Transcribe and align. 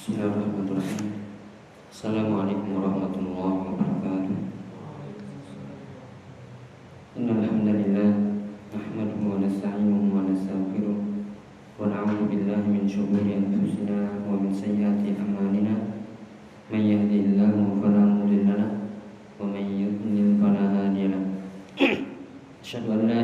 Bismillahirrahmanirrahim. 0.00 1.12
Assalamualaikum 1.92 2.72
warahmatullahi 2.72 3.68
wabarakatuh. 3.68 4.38
Innal 7.20 7.44
nahmaduhu 8.72 9.28
wa 9.28 9.44
nasta'inuhu 9.44 10.08
wa 10.08 10.24
nastaghfiruh 10.24 11.04
wa 11.76 11.92
na'udzu 11.92 12.32
billahi 12.32 12.64
min 12.64 12.88
shururi 12.88 13.44
anfusina 13.44 14.24
wa 14.24 14.40
min 14.40 14.48
sayyiati 14.48 15.20
a'malina. 15.20 15.92
May 16.72 16.96
yahdihillahu 16.96 17.84
fala 17.84 18.24
wa 19.36 19.44
may 19.52 19.68
yudlil 19.68 20.40
fala 20.40 20.80
hadiya 20.80 21.12
an 22.88 23.04
la 23.04 23.19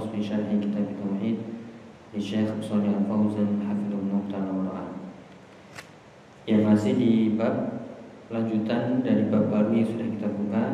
tauhid 0.00 1.38
di 2.12 2.20
Syekh 2.20 2.48
Shalih 2.60 2.92
Al 2.92 3.04
Fauzan 3.08 3.60
hafizahullah 3.64 4.20
taala 4.28 4.52
wa 4.52 4.84
yang 6.48 6.66
masih 6.66 6.98
di 6.98 7.12
bab 7.38 7.86
lanjutan 8.32 9.04
dari 9.06 9.30
bab 9.30 9.46
baru 9.52 9.70
yang 9.76 9.88
sudah 9.88 10.08
kita 10.18 10.28
buka. 10.34 10.64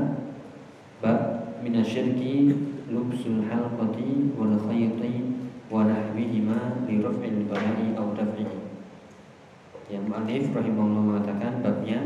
Bab 0.99 1.21
minasyirki 1.61 2.57
lubsul 2.89 3.45
halqati 3.47 4.33
wal 4.35 4.57
khayti 4.65 5.29
wa 5.69 5.85
nahwihima 5.85 6.89
li 6.89 7.05
raf'il 7.05 7.45
bala'i 7.47 7.93
aw 8.01 8.17
daf'ihi. 8.17 8.59
Yang 9.93 10.05
mu'allif 10.09 10.45
rahimahullah 10.57 11.03
mengatakan 11.05 11.61
babnya 11.61 12.01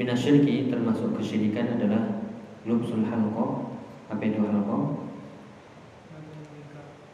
minasyirki 0.00 0.72
termasuk 0.72 1.20
kesyirikan 1.20 1.76
adalah 1.76 2.24
lubsul 2.64 3.04
halqa. 3.04 3.76
Apa 4.10 4.22
itu 4.26 4.42
halqa 4.42 5.09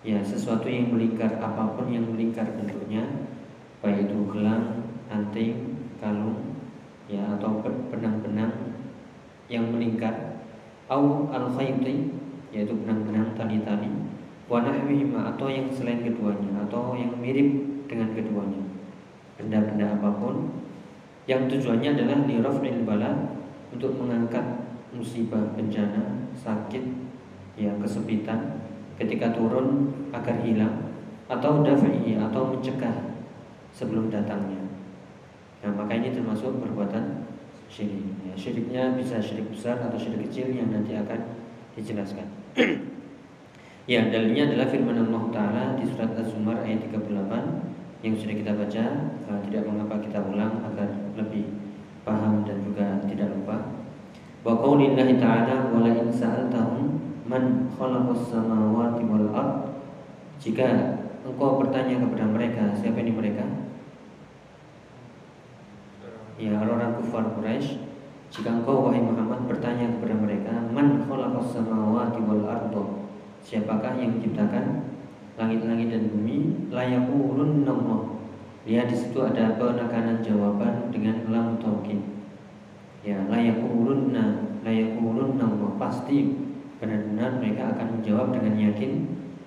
ya 0.07 0.23
sesuatu 0.23 0.71
yang 0.71 0.95
melingkar 0.95 1.43
apa 1.43 1.75
pun 1.75 1.91
yang 1.91 2.07
melingkar 2.07 2.47
bentuknya 2.55 3.27
baik 3.83 4.07
itu 4.07 4.19
gelang 4.31 4.87
anting 5.11 5.83
kalung 5.99 6.63
ya 7.11 7.35
atau 7.35 7.63
benang-benang 7.91 8.79
yang 9.51 9.67
melingkar. 9.71 10.39
Au 10.87 11.27
al 11.35 11.51
khayti 11.51 12.15
yaitu 12.55 12.75
benang-benang 12.79 13.35
tali-tali 13.35 13.91
wa 14.47 14.63
atau 14.63 15.47
yang 15.51 15.67
selain 15.75 16.07
keduanya 16.07 16.63
atau 16.63 16.95
yang 16.95 17.19
mirip 17.19 17.83
dengan 17.91 18.15
keduanya. 18.15 18.63
Benda-benda 19.35 19.99
apa 19.99 20.11
pun 20.23 20.55
yang 21.27 21.51
tujuannya 21.51 21.99
adalah 21.99 22.23
lirafil 22.23 22.87
bala 22.87 23.35
untuk 23.75 23.99
mengangkat 23.99 24.63
musibah 24.95 25.43
bencana 25.59 26.31
sakit 26.39 26.87
ya 27.59 27.75
kesepitan 27.83 28.66
ketika 28.97 29.33
turun 29.37 29.93
agar 30.13 30.41
hilang 30.41 30.93
atau 31.27 31.61
dafi'i 31.61 32.17
atau 32.17 32.55
mencegah 32.55 33.17
sebelum 33.75 34.09
datangnya 34.09 34.67
Nah 35.67 35.75
maka 35.75 35.99
ini 35.99 36.15
termasuk 36.15 36.63
perbuatan 36.63 37.27
syirik. 37.67 38.07
Ya, 38.23 38.35
syiriknya 38.39 38.83
bisa 38.95 39.19
syirik 39.19 39.51
besar 39.51 39.83
atau 39.83 39.99
syirik 39.99 40.31
kecil 40.31 40.55
yang 40.55 40.71
nanti 40.71 40.95
akan 40.95 41.21
dijelaskan. 41.75 42.31
ya 43.93 44.07
dalilnya 44.07 44.55
adalah 44.55 44.71
firman 44.71 45.11
Allah 45.11 45.23
Taala 45.35 45.65
di 45.75 45.85
surat 45.91 46.15
Az-Zumar 46.15 46.63
ayat 46.63 46.87
38 46.87 48.07
yang 48.07 48.15
sudah 48.15 48.35
kita 48.39 48.53
baca. 48.55 48.85
Uh, 49.27 49.41
tidak 49.51 49.67
mengapa 49.67 49.99
kita 49.99 50.23
ulang 50.23 50.63
agar 50.63 50.87
lebih 51.19 51.51
paham 52.07 52.47
dan 52.47 52.63
juga 52.63 53.03
tidak 53.11 53.35
lupa. 53.35 53.75
Wa 54.47 54.55
qaulillahi 54.63 55.19
ta'ala 55.19 55.75
wa 55.75 55.83
la 55.83 55.91
in 55.99 56.15
man 57.27 57.67
khalaqas 57.75 58.31
samawati 58.31 59.03
wal 59.07 59.29
ard. 59.35 59.75
Jika 60.39 60.67
engkau 61.27 61.59
bertanya 61.59 61.99
kepada 62.07 62.25
mereka 62.31 62.75
siapa 62.79 63.03
ini 63.03 63.13
mereka? 63.13 63.45
Ya 66.37 66.53
orang-orang 66.61 67.01
kufar 67.01 67.25
Quraisy 67.35 67.81
jika 68.29 68.61
engkau 68.61 68.87
wahai 68.87 69.01
Muhammad 69.01 69.49
bertanya 69.49 69.97
kepada 69.97 70.15
mereka 70.21 70.53
man 70.71 71.03
khalaqas 71.09 71.57
samawati 71.57 72.21
wal 72.21 72.45
ardo 72.45 73.09
siapakah 73.41 73.97
yang 73.97 74.19
menciptakan 74.19 74.93
langit-langit 75.41 75.89
dan 75.93 76.03
bumi 76.13 76.69
layaqulun 76.69 77.65
Allah. 77.65 78.01
Lihat 78.67 78.91
di 78.91 78.97
situ 78.99 79.19
ada 79.23 79.55
penekanan 79.57 80.21
jawaban 80.21 80.91
dengan 80.91 81.23
lam 81.31 81.57
taukid 81.63 82.03
ya 83.07 83.23
layaqulunna 83.31 84.59
layaqulun 84.67 85.39
Allah. 85.39 85.71
Pasti 85.79 86.46
benar-benar 86.79 87.41
mereka 87.41 87.77
akan 87.77 87.87
menjawab 87.99 88.37
dengan 88.37 88.55
yakin 88.57 88.91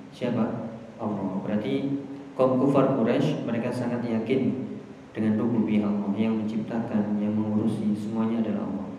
siapa 0.09 0.73
Allah 0.99 1.39
berarti 1.45 2.01
kaum 2.39 2.59
kufar 2.59 2.95
Quraisy 2.95 3.43
mereka 3.43 3.69
sangat 3.69 4.03
yakin 4.07 4.69
dengan 5.11 5.35
rububiyah 5.35 5.89
Allah 5.89 6.13
yang 6.15 6.39
menciptakan, 6.39 7.17
yang 7.19 7.33
mengurusi 7.33 7.91
semuanya 7.97 8.45
adalah 8.45 8.63
Allah. 8.69 8.89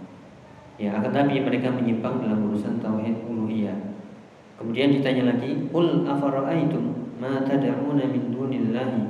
Ya, 0.80 0.96
akan 0.96 1.12
tapi 1.12 1.41
mereka 1.41 1.72
menyimpang 1.72 2.24
dalam 2.24 2.50
urusan 2.50 2.80
tauhid 2.80 3.24
uluhiyah. 3.28 3.76
Kemudian 4.60 4.92
ditanya 4.97 5.36
lagi, 5.36 5.68
"Qul 5.72 6.04
afara'aitum 6.04 7.16
ma 7.20 7.44
tad'una 7.44 8.04
min 8.08 8.32
dunillahi 8.32 9.00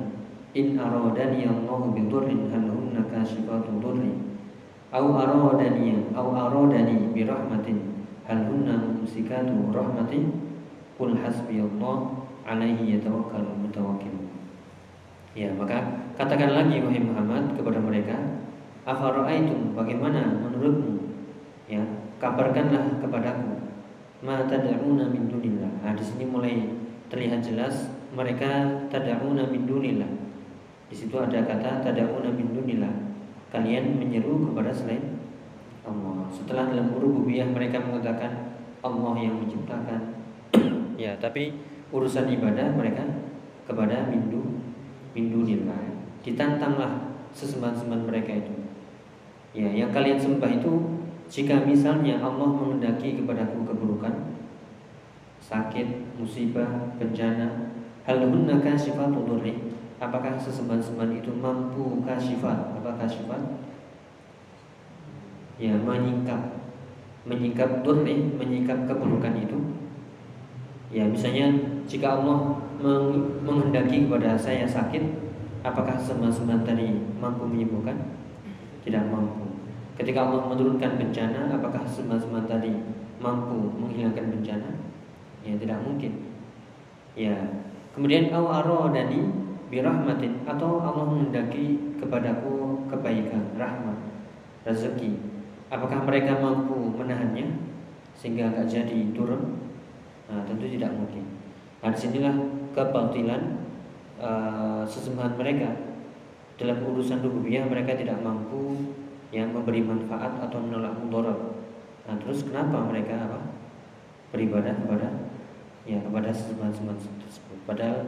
in 0.55 0.79
aradani 0.79 1.47
Allah 1.47 1.81
bi 1.95 2.03
dhurrin 2.11 2.51
hal 2.51 2.67
hunna 2.67 3.07
kashifatu 3.07 3.79
dhurri 3.79 4.11
aw 4.91 5.07
aradani 5.15 6.11
aw 6.11 6.27
aradani 6.35 7.15
bi 7.15 7.23
rahmatin 7.23 8.00
hal 8.31 8.47
hunna 8.47 8.79
mumsikatu 8.79 9.75
rahmati 9.75 10.31
qul 10.95 11.19
hasbiyallah 11.19 12.15
alaihi 12.47 12.95
yatawakkalul 12.95 13.59
mutawakkilun." 13.59 14.31
Ya, 15.35 15.51
maka 15.59 16.07
katakan 16.15 16.55
lagi 16.55 16.79
wahai 16.79 17.03
Muhammad 17.03 17.59
kepada 17.59 17.83
mereka, 17.83 18.15
"Afara'aitum 18.87 19.75
bagaimana 19.75 20.47
menurutmu?" 20.47 21.11
Ya, 21.67 21.83
kabarkanlah 22.23 23.03
kepadaku 23.03 23.59
ma 24.23 24.47
tad'una 24.47 25.11
min 25.11 25.27
dunillah. 25.27 25.71
Nah, 25.83 25.93
di 25.97 26.05
sini 26.05 26.29
mulai 26.29 26.71
terlihat 27.11 27.41
jelas 27.43 27.91
mereka 28.15 28.87
tad'una 28.93 29.49
min 29.49 29.65
dunillah. 29.65 30.11
Di 30.91 30.95
situ 30.95 31.15
ada 31.19 31.43
kata 31.47 31.83
tad'una 31.83 32.31
min 32.31 32.51
dunillah. 32.55 32.95
Kalian 33.51 33.99
menyeru 33.99 34.51
kepada 34.51 34.71
selain 34.71 35.20
Allah. 35.85 36.29
Setelah 36.33 36.73
dalam 36.73 36.97
rububiyah 36.97 37.49
mereka 37.49 37.81
mengatakan 37.81 38.57
Allah 38.81 39.15
yang 39.21 39.41
menciptakan. 39.41 40.21
ya, 41.03 41.17
tapi 41.21 41.57
urusan 41.91 42.31
ibadah 42.31 42.75
mereka 42.75 43.03
kepada 43.67 44.11
mindu 44.11 44.63
mindunillah 45.15 45.91
ditantanglah 46.23 47.19
sesembahan-sembahan 47.35 48.05
mereka 48.07 48.33
itu 48.35 48.55
ya 49.57 49.67
yang 49.71 49.91
kalian 49.91 50.19
sembah 50.19 50.51
itu 50.63 50.73
jika 51.31 51.63
misalnya 51.63 52.19
Allah 52.19 52.51
mengendaki 52.51 53.19
kepadaku 53.19 53.67
keburukan 53.67 54.39
sakit 55.43 56.19
musibah 56.19 56.95
bencana 56.99 57.75
hal 58.07 58.19
hunna 58.23 58.63
kasifatu 58.63 59.27
dhurri 59.27 59.75
apakah 59.99 60.39
sesembahan-sembahan 60.39 61.19
itu 61.19 61.31
mampu 61.35 62.03
kasifat 62.07 62.79
apa 62.79 62.91
kasifat 62.99 63.41
ya 65.61 65.77
menyingkap 65.77 66.41
menyingkap 67.29 67.85
dhurri 67.85 68.33
menyingkap 68.41 68.89
keburukan 68.89 69.37
itu 69.37 69.59
ya 70.89 71.05
misalnya 71.05 71.53
jika 71.91 72.23
Allah 72.23 72.55
menghendaki 73.43 74.07
kepada 74.07 74.39
saya 74.39 74.63
sakit, 74.63 75.03
apakah 75.67 75.99
semua-semua 75.99 76.63
tadi 76.63 76.97
mampu 77.19 77.45
menyembuhkan? 77.45 77.99
Tidak 78.87 79.11
mampu. 79.11 79.51
Ketika 80.01 80.25
Allah 80.25 80.49
menurunkan 80.49 80.97
bencana, 80.97 81.53
apakah 81.53 81.85
semat-semat 81.85 82.49
tadi 82.49 82.73
mampu 83.21 83.75
menghilangkan 83.77 84.33
bencana? 84.33 84.71
Ya 85.45 85.59
tidak 85.61 85.85
mungkin. 85.85 86.31
Ya. 87.13 87.35
Kemudian 87.93 88.33
aw 88.33 88.89
dani 88.95 89.29
birahmatin 89.69 90.47
atau 90.47 90.81
Allah 90.81 91.11
mendaki 91.11 91.99
kepadaku 92.01 92.87
kebaikan, 92.89 93.51
rahmat, 93.61 93.99
rezeki. 94.65 95.30
Apakah 95.71 96.03
mereka 96.03 96.35
mampu 96.43 96.75
menahannya 96.99 97.47
sehingga 98.19 98.51
agak 98.51 98.67
jadi 98.67 99.15
turun? 99.15 99.71
Nah, 100.27 100.43
tentu 100.43 100.67
tidak 100.67 100.91
mungkin. 100.99 101.23
Nah, 101.79 101.95
di 101.95 101.99
sinilah 101.99 102.35
kebatilan 102.75 103.43
uh, 104.19 104.83
sesembahan 104.83 105.39
mereka 105.39 105.71
dalam 106.59 106.83
urusan 106.83 107.23
rububiyah 107.23 107.65
mereka 107.71 107.95
tidak 107.95 108.19
mampu 108.21 108.93
yang 109.31 109.55
memberi 109.55 109.87
manfaat 109.87 110.43
atau 110.43 110.59
menolak 110.59 110.93
mudarat. 110.99 111.39
Nah, 112.05 112.19
terus 112.19 112.43
kenapa 112.43 112.83
mereka 112.91 113.31
apa? 113.31 113.41
Beribadah 114.35 114.75
kepada 114.75 115.09
ya 115.87 116.03
kepada 116.03 116.35
sembahan-sembahan 116.35 116.99
tersebut. 116.99 117.59
Padahal 117.65 117.99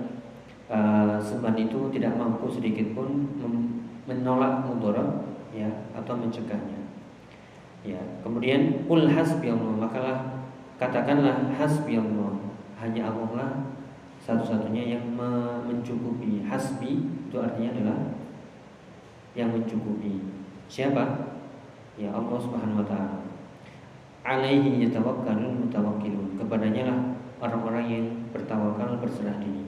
uh, 0.67 1.17
sembahan 1.23 1.59
itu 1.63 1.95
tidak 1.95 2.19
mampu 2.19 2.51
sedikit 2.51 2.91
pun 2.93 3.09
menolak 4.11 4.67
mudarat 4.67 5.31
ya 5.55 5.71
atau 5.95 6.19
mencegahnya. 6.19 6.82
Ya, 7.83 7.99
kemudian 8.23 8.87
ul 8.87 9.11
hasbi 9.11 9.51
Allah, 9.51 9.75
makalah 9.75 10.19
katakanlah 10.79 11.51
hasbi 11.59 11.99
Allah. 11.99 12.39
Hanya 12.79 13.11
Allah 13.11 13.31
lah 13.35 13.51
satu-satunya 14.23 14.99
yang 14.99 15.05
mencukupi. 15.67 16.47
Hasbi 16.47 17.11
itu 17.31 17.37
artinya 17.39 17.75
adalah 17.75 17.99
yang 19.35 19.51
mencukupi. 19.51 20.23
Siapa? 20.71 21.35
Ya 21.99 22.11
Allah 22.15 22.39
Subhanahu 22.39 22.83
wa 22.83 22.87
taala. 22.87 23.19
Alaihi 24.23 24.87
yatawakkalul 24.87 25.67
mutawakkilun. 25.67 26.39
Kepadanya 26.39 26.83
lah 26.87 26.99
orang-orang 27.43 27.87
yang 27.91 28.07
bertawakal 28.31 29.03
berserah 29.03 29.35
diri. 29.43 29.67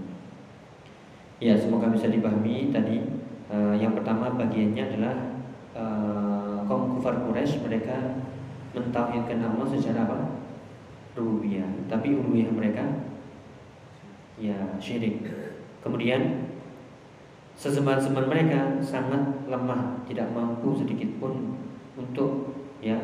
Ya, 1.43 1.59
semoga 1.59 1.91
bisa 1.91 2.07
dipahami 2.07 2.71
tadi 2.71 3.03
uh, 3.51 3.75
yang 3.75 3.93
pertama 3.99 4.31
bagiannya 4.39 4.83
adalah 4.95 5.15
uh, 5.75 6.44
kaum 6.67 6.99
kufar 6.99 7.25
Quraisy 7.25 7.63
mereka 7.65 8.21
mentauhidkan 8.75 9.41
Allah 9.45 9.67
secara 9.71 10.05
apa? 10.09 10.19
rububiyah. 11.15 11.87
Tapi 11.87 12.19
uluhiyah 12.19 12.51
mereka 12.51 12.85
ya 14.35 14.75
syirik. 14.83 15.23
Kemudian 15.79 16.51
sesembahan-sembahan 17.55 18.29
mereka 18.29 18.61
sangat 18.83 19.47
lemah, 19.47 20.03
tidak 20.11 20.35
mampu 20.35 20.75
sedikit 20.75 21.07
pun 21.23 21.55
untuk 21.95 22.51
ya 22.83 22.99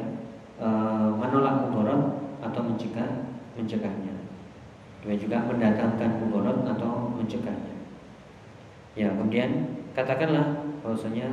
e, 0.58 0.68
menolak 1.14 1.70
mudarat 1.70 2.18
atau 2.42 2.60
mencegah 2.66 3.30
mencegahnya. 3.54 4.14
Dan 5.00 5.16
juga 5.16 5.46
mendatangkan 5.46 6.10
mudarat 6.18 6.66
atau 6.66 7.14
mencegahnya. 7.14 7.78
Ya, 8.98 9.14
kemudian 9.14 9.78
katakanlah 9.94 10.66
bahwasanya 10.82 11.30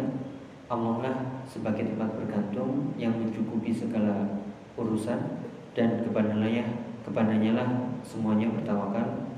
Allah 0.68 0.96
lah 1.00 1.18
sebagai 1.48 1.96
tempat 1.96 2.12
bergantung 2.20 2.92
yang 3.00 3.16
mencukupi 3.16 3.72
segala 3.72 4.44
urusan 4.76 5.40
dan 5.72 6.04
kepadanya 6.04 6.68
kepadanya 7.08 7.52
lah 7.56 7.70
semuanya 8.04 8.52
bertawakal 8.52 9.32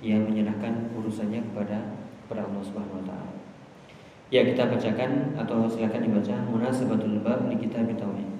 yang 0.00 0.24
menyerahkan 0.24 0.88
urusannya 0.96 1.44
kepada 1.52 2.00
kepada 2.24 2.48
Allah 2.48 2.62
Subhanahu 2.64 3.04
wa 3.04 3.04
taala. 3.04 3.30
Ya 4.30 4.46
kita 4.46 4.70
bacakan 4.70 5.36
atau 5.36 5.66
silakan 5.66 6.06
dibaca 6.06 6.34
munasabatul 6.48 7.20
bab 7.20 7.50
di 7.50 7.58
kitab 7.60 7.90
tauhid. 7.98 8.30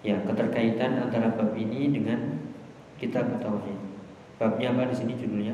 Ya, 0.00 0.16
keterkaitan 0.24 0.96
antara 0.96 1.36
bab 1.36 1.52
ini 1.52 1.92
dengan 1.92 2.40
kitab 2.96 3.28
tauhid. 3.38 3.76
Babnya 4.40 4.72
apa 4.72 4.88
di 4.88 4.96
sini 4.96 5.12
judulnya? 5.20 5.52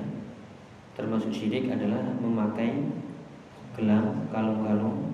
Termasuk 0.95 1.35
syirik 1.35 1.67
adalah 1.67 2.15
memakai 2.23 2.87
gelang, 3.75 4.31
kalung-kalung 4.31 5.06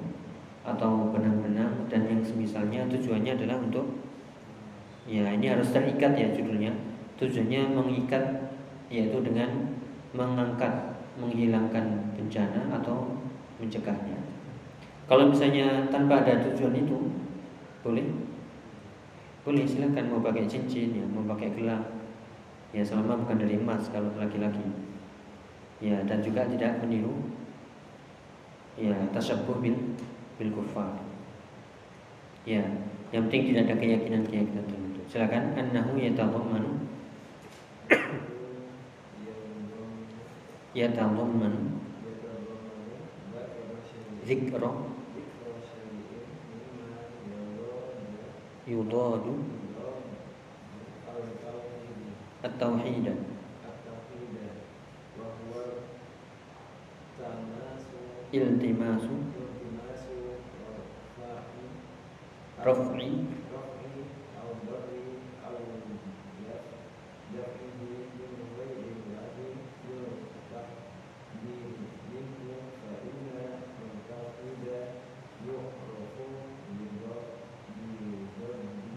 atau 0.63 1.11
benang-benang 1.11 1.91
dan 1.91 2.07
yang 2.07 2.23
semisalnya 2.23 2.87
tujuannya 2.87 3.35
adalah 3.35 3.59
untuk 3.59 3.87
ya 5.11 5.27
ini 5.35 5.51
harus 5.51 5.75
terikat 5.75 6.15
ya 6.15 6.31
judulnya. 6.31 6.71
Tujuannya 7.19 7.75
mengikat 7.75 8.23
yaitu 8.91 9.19
dengan 9.23 9.79
mengangkat 10.15 10.99
menghilangkan 11.19 12.15
bencana 12.15 12.73
atau 12.81 13.19
mencegahnya. 13.59 14.17
Kalau 15.11 15.29
misalnya 15.29 15.91
tanpa 15.93 16.25
ada 16.25 16.41
tujuan 16.51 16.73
itu, 16.79 16.97
boleh? 17.85 18.07
Boleh 19.43 19.67
silahkan 19.67 20.07
mau 20.07 20.23
pakai 20.23 20.47
cincin 20.47 20.95
ya, 20.95 21.05
mau 21.11 21.27
pakai 21.35 21.53
gelang. 21.53 21.83
Ya 22.73 22.81
selama 22.81 23.21
bukan 23.21 23.43
dari 23.43 23.59
emas 23.59 23.91
kalau 23.93 24.09
laki-laki. 24.17 24.65
Ya 25.83 25.99
dan 26.07 26.23
juga 26.23 26.47
tidak 26.47 26.79
meniru 26.81 27.13
ya 28.79 28.95
tasyabuh 29.13 29.61
bil 29.61 29.77
bil 30.43 30.51
kufar. 30.59 30.99
Ya, 32.43 32.67
yang 33.15 33.31
penting 33.31 33.55
tidak 33.55 33.71
ada 33.71 33.75
keyakinan-keyakinan 33.79 34.67
tertentu. 34.67 35.01
Silakan 35.07 35.55
annahu 35.55 35.95
yatadhammanu 35.95 36.83
yatadhammanu 40.75 41.79
zikra. 44.27 44.73
Yudadu. 48.67 49.35
At-tauhid. 52.43 53.07
Iltimasu. 58.35 59.32
رفع 62.66 62.98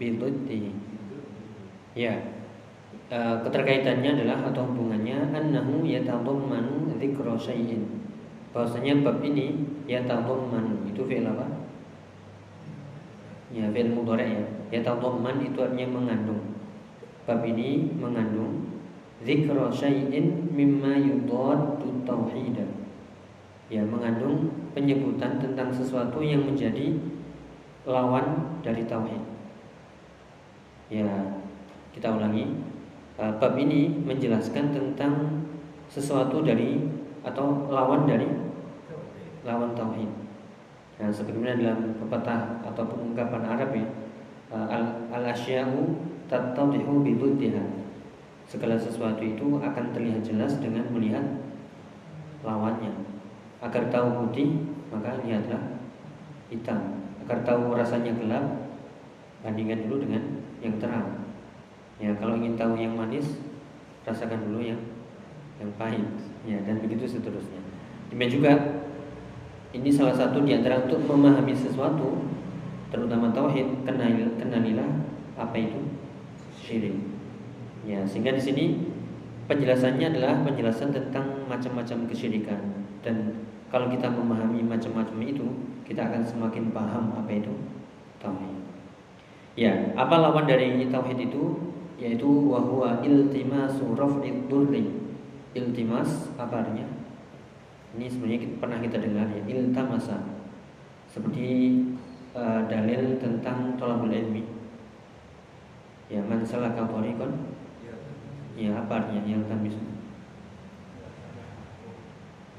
biduddi 0.01 0.73
ya 1.93 2.17
e, 3.13 3.17
keterkaitannya 3.45 4.17
adalah 4.17 4.49
atau 4.49 4.65
hubungannya 4.65 5.29
annahu 5.29 5.85
yatadammanu 5.85 6.97
dzikra 6.97 7.37
syai'in 7.37 7.85
bahwasanya 8.49 9.05
bab 9.05 9.21
ini 9.21 9.61
yatadamman 9.85 10.89
itu 10.89 11.05
fi'il 11.05 11.29
apa 11.29 11.54
Ya 13.50 13.70
fi'il 13.70 13.90
mudhari 13.94 14.40
ya. 14.40 14.44
Yatadamman 14.80 15.42
itu 15.42 15.58
artinya 15.62 15.86
mengandung. 15.90 16.42
Bab 17.26 17.42
ini 17.42 17.90
mengandung 17.98 18.66
dzikra 19.22 19.70
syai'in 19.72 20.52
mimma 20.54 20.94
yudaddu 21.00 22.06
tauhid 22.06 22.58
ya 23.66 23.82
mengandung 23.82 24.46
penyebutan 24.70 25.42
tentang 25.42 25.74
sesuatu 25.74 26.22
yang 26.22 26.46
menjadi 26.46 26.94
lawan 27.86 28.58
dari 28.62 28.86
tauhid. 28.86 29.22
Ya, 30.86 31.06
kita 31.90 32.14
ulangi. 32.14 32.62
Uh, 33.16 33.32
bab 33.40 33.56
ini 33.56 33.88
menjelaskan 34.04 34.76
tentang 34.76 35.42
sesuatu 35.88 36.44
dari 36.44 36.84
atau 37.24 37.66
lawan 37.72 38.04
dari 38.04 38.28
lawan 39.42 39.72
tauhid. 39.72 40.25
Nah, 40.96 41.12
sebagaimana 41.12 41.60
dalam 41.60 41.92
pepatah 42.00 42.64
atau 42.64 42.84
pengungkapan 42.88 43.42
Arab 43.44 43.70
ya, 43.76 43.86
uh, 44.48 44.66
al 45.12 45.24
asya'u 45.28 45.92
tattadihu 46.24 47.04
biduddiha. 47.04 47.64
Segala 48.46 48.78
sesuatu 48.78 49.20
itu 49.20 49.58
akan 49.58 49.84
terlihat 49.92 50.22
jelas 50.22 50.56
dengan 50.62 50.86
melihat 50.94 51.24
lawannya. 52.46 52.94
Agar 53.60 53.90
tahu 53.90 54.24
putih, 54.24 54.64
maka 54.88 55.18
lihatlah 55.20 55.82
hitam. 56.48 57.02
Agar 57.26 57.42
tahu 57.42 57.74
rasanya 57.74 58.14
gelap, 58.14 58.46
bandingkan 59.42 59.84
dulu 59.84 60.06
dengan 60.06 60.22
yang 60.62 60.78
terang. 60.78 61.26
Ya, 61.98 62.14
kalau 62.16 62.38
ingin 62.38 62.54
tahu 62.54 62.78
yang 62.78 62.94
manis, 62.94 63.40
rasakan 64.06 64.48
dulu 64.48 64.62
yang 64.62 64.80
yang 65.58 65.72
pahit. 65.76 66.06
Ya, 66.46 66.62
dan 66.62 66.78
begitu 66.78 67.04
seterusnya. 67.04 67.58
Demikian 68.12 68.32
juga 68.38 68.52
ini 69.76 69.92
salah 69.92 70.16
satu 70.16 70.40
di 70.40 70.56
antara 70.56 70.88
untuk 70.88 71.04
memahami 71.04 71.52
sesuatu, 71.52 72.24
terutama 72.88 73.28
tauhid, 73.36 73.84
kenal, 73.84 74.08
kenalilah 74.40 74.88
apa 75.36 75.56
itu 75.60 75.80
syirik. 76.56 76.96
Ya, 77.84 78.00
sehingga 78.08 78.32
di 78.32 78.40
sini 78.40 78.64
penjelasannya 79.46 80.16
adalah 80.16 80.42
penjelasan 80.42 80.90
tentang 80.96 81.44
macam-macam 81.46 82.08
kesyirikan 82.08 82.86
dan 83.04 83.46
kalau 83.70 83.92
kita 83.92 84.08
memahami 84.08 84.64
macam-macam 84.64 85.18
itu, 85.26 85.46
kita 85.84 86.08
akan 86.08 86.22
semakin 86.24 86.72
paham 86.72 87.12
apa 87.12 87.30
itu 87.30 87.52
tauhid. 88.18 88.56
Ya, 89.58 89.92
apa 89.94 90.16
lawan 90.16 90.48
dari 90.48 90.88
tauhid 90.88 91.18
itu? 91.30 91.74
Yaitu 91.96 92.28
wahwa 92.28 93.04
iltimasu 93.04 93.92
raf'id 93.96 94.48
durri. 94.48 94.90
Iltimas 95.56 96.32
apa 96.40 96.64
artinya? 96.64 96.95
Ini 97.96 98.06
sebenarnya 98.12 98.40
kita, 98.44 98.54
pernah 98.60 98.78
kita 98.84 98.96
dengar 99.00 99.26
ya, 99.32 99.42
iltamasa. 99.48 100.20
Seperti 101.08 101.80
uh, 102.36 102.68
dalil 102.68 103.16
tentang 103.16 103.74
tolabul 103.80 104.12
ilmi. 104.12 104.44
Ya, 106.12 106.22
man 106.22 106.44
salaka 106.46 106.86
tariqan 106.86 107.56
Ya, 108.56 108.72
apa 108.72 109.04
artinya 109.04 109.20
yang 109.24 109.44
tamis? 109.48 109.76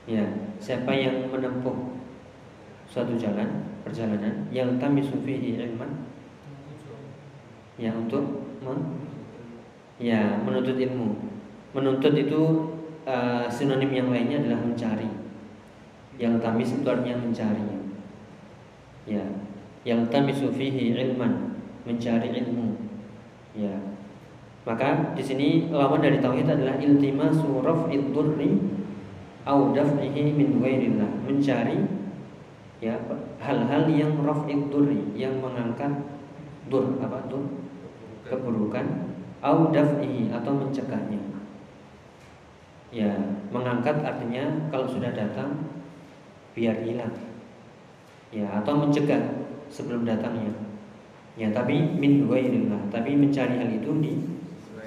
Ya, 0.05 0.21
siapa 0.61 0.93
yang 0.93 1.25
menempuh 1.33 1.97
suatu 2.85 3.17
jalan, 3.17 3.65
perjalanan 3.81 4.45
yang 4.53 4.77
tamisu 4.77 5.19
fihi 5.25 5.57
ilman 5.57 6.07
ya 7.77 7.93
untuk 7.93 8.45
ya 10.01 10.41
menuntut 10.41 10.77
ilmu. 10.77 11.17
Menuntut 11.73 12.13
itu 12.17 12.41
uh, 13.05 13.45
sinonim 13.49 13.93
yang 13.93 14.09
lainnya 14.09 14.41
adalah 14.41 14.59
mencari. 14.65 15.06
Yang 16.17 16.33
tamis 16.41 16.69
itu 16.73 16.87
artinya 16.89 17.17
mencari. 17.21 17.65
Ya, 19.07 19.23
yang 19.87 20.09
tamisu 20.11 20.51
fihi 20.51 20.91
ilman, 20.97 21.61
mencari 21.87 22.33
ilmu. 22.33 22.75
Ya, 23.55 23.73
maka 24.67 25.15
di 25.15 25.23
sini 25.23 25.71
lawan 25.71 26.03
dari 26.03 26.19
tauhid 26.19 26.43
adalah 26.43 26.75
iltimasu 26.75 27.63
raf'id 27.63 28.11
durri 28.11 28.59
au 29.47 29.71
daf'ihi 29.71 30.35
min 30.35 30.59
ghairillah, 30.59 31.23
mencari 31.23 31.87
ya 32.83 32.99
hal-hal 33.39 33.87
yang 33.87 34.19
raf'id 34.27 34.67
durri, 34.67 35.15
yang 35.15 35.39
mengangkat 35.39 36.03
dur 36.67 36.99
apa 36.99 37.31
dur 37.31 37.47
keburukan 38.27 39.15
au 39.39 39.71
daf'ihi 39.71 40.35
atau 40.35 40.51
mencegahnya. 40.51 41.21
Ya, 42.91 43.15
mengangkat 43.55 44.03
artinya 44.03 44.67
kalau 44.67 44.87
sudah 44.87 45.15
datang 45.15 45.76
biar 46.57 46.81
hilang. 46.81 47.13
Ya, 48.33 48.49
atau 48.57 48.81
mencegah 48.81 49.45
sebelum 49.69 50.09
datangnya. 50.09 50.49
Ya, 51.37 51.53
tapi 51.53 51.77
min 51.77 52.25
ghairillah, 52.25 52.89
tapi 52.89 53.13
mencari 53.13 53.61
hal 53.61 53.69
itu 53.69 53.93
di 54.01 54.17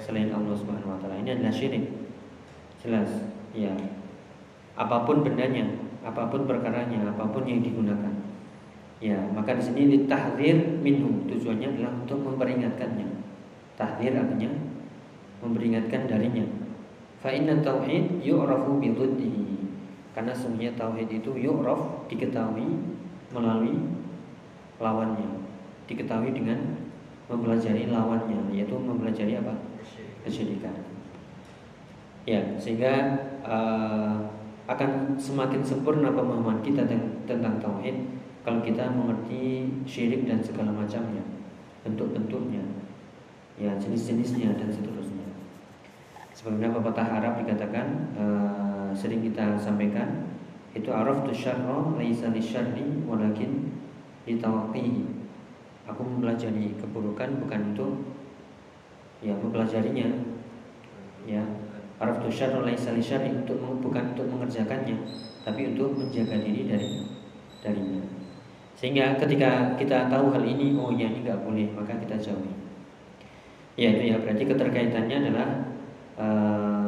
selain 0.03 0.27
Allah 0.35 0.51
Subhanahu 0.51 0.91
wa 0.91 0.99
taala. 0.99 1.15
Ini 1.23 1.39
adalah 1.39 1.55
syirik. 1.55 1.87
Jelas, 2.83 3.07
ya. 3.55 3.71
Apa 4.75 5.07
pun 5.07 5.23
bendanya, 5.23 5.63
apa 6.03 6.27
pun 6.27 6.43
perkaranya, 6.43 7.07
apa 7.07 7.23
pun 7.31 7.47
yang 7.47 7.63
digunakan. 7.63 8.11
Ya, 9.01 9.17
maka 9.31 9.57
di 9.57 9.63
sini 9.63 9.81
ditahdir 9.95 10.83
minhu 10.83 11.25
tujuannya 11.25 11.79
adalah 11.79 11.91
untuk 12.03 12.19
memperingatkannya. 12.21 13.07
Tahdir 13.79 14.13
artinya 14.13 14.51
memperingatkan 15.41 16.05
darinya. 16.05 16.45
Fa 17.17 17.33
inna 17.33 17.57
tauhid 17.65 18.21
yu'rafu 18.21 18.77
bi 18.77 18.93
Karena 20.11 20.35
semuanya 20.35 20.75
tauhid 20.75 21.07
itu 21.07 21.31
yu'raf 21.39 22.07
diketahui 22.11 22.67
melalui 23.31 23.79
lawannya. 24.77 25.47
Diketahui 25.87 26.35
dengan 26.35 26.59
mempelajari 27.31 27.87
lawannya, 27.87 28.51
yaitu 28.51 28.75
mempelajari 28.75 29.39
apa? 29.39 29.55
kesyirikan. 30.21 30.75
Ya, 32.29 32.37
sehingga 32.61 33.17
uh, 33.41 34.21
akan 34.69 35.17
semakin 35.17 35.65
sempurna 35.65 36.13
pemahaman 36.13 36.61
kita 36.61 36.85
tentang 37.25 37.57
tauhid 37.57 37.97
kalau 38.45 38.61
kita 38.61 38.85
mengerti 38.93 39.69
syirik 39.89 40.29
dan 40.29 40.37
segala 40.41 40.69
macamnya, 40.69 41.21
bentuk-bentuknya, 41.81 42.61
ya 43.57 43.73
jenis-jenisnya 43.81 44.53
dan 44.57 44.69
seterusnya. 44.69 45.27
Sebagaimana 46.37 46.77
pepatah 46.77 47.07
Arab 47.21 47.33
dikatakan 47.41 47.87
uh, 48.17 48.70
sering 48.95 49.25
kita 49.25 49.57
sampaikan 49.57 50.31
itu 50.71 50.87
araf 50.87 51.27
tu 51.27 51.35
syarra 51.35 51.91
laisa 51.99 52.31
lisyarri 52.31 53.03
walakin 53.03 53.75
litawqihi. 54.23 55.03
Aku 55.91 56.01
mempelajari 56.07 56.77
keburukan 56.79 57.43
bukan 57.43 57.75
untuk 57.75 57.91
ya 59.19 59.35
mempelajarinya. 59.35 60.07
Ya 61.27 61.43
araf 61.99 62.23
syarr 62.31 62.63
laisa 62.63 62.95
syarri 62.95 63.35
untuk 63.43 63.59
bukan 63.83 64.15
untuk 64.15 64.27
mengerjakannya 64.31 64.95
tapi 65.41 65.73
untuk 65.73 65.97
menjaga 65.97 66.37
diri 66.39 66.69
dari 66.69 66.89
darinya. 67.59 68.01
Sehingga 68.79 69.19
ketika 69.19 69.75
kita 69.77 70.09
tahu 70.09 70.33
hal 70.33 70.41
ini 70.41 70.73
oh 70.79 70.89
ya 70.95 71.11
ini 71.11 71.27
nggak 71.27 71.43
boleh 71.43 71.67
maka 71.75 71.99
kita 71.99 72.17
jauhi. 72.17 72.53
Ya 73.75 73.91
itu 73.91 74.13
ya 74.13 74.17
berarti 74.23 74.43
keterkaitannya 74.47 75.17
adalah 75.27 75.49
uh, 76.17 76.80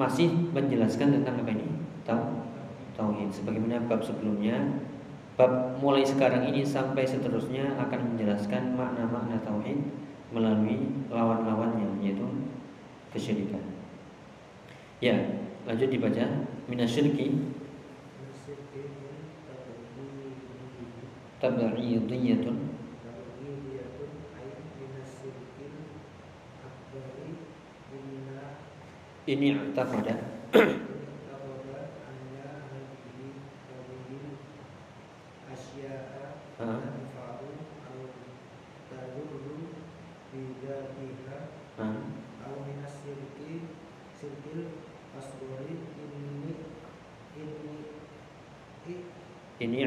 masih 0.00 0.32
menjelaskan 0.56 1.20
tentang 1.20 1.44
apa 1.44 1.52
ini. 1.52 1.68
Tahu? 2.08 2.24
Tauhid 2.96 3.28
sebagaimana 3.28 3.84
bab 3.84 4.00
sebelumnya. 4.00 4.80
Bab 5.36 5.76
mulai 5.76 6.00
sekarang 6.00 6.48
ini 6.48 6.64
sampai 6.64 7.04
seterusnya 7.04 7.76
akan 7.76 8.16
menjelaskan 8.16 8.72
makna-makna 8.72 9.36
tauhid 9.44 9.76
melalui 10.32 10.88
lawan-lawannya 11.12 12.00
yaitu 12.00 12.24
kesyirikan. 13.12 13.60
Ya, 15.04 15.16
lanjut 15.68 15.92
dibaca. 15.92 16.48
Minasyirki. 16.68 17.60
Tabi'idiyatun 21.40 22.69
ini 29.30 29.54
i'taqada 29.54 30.14
ini 49.60 49.84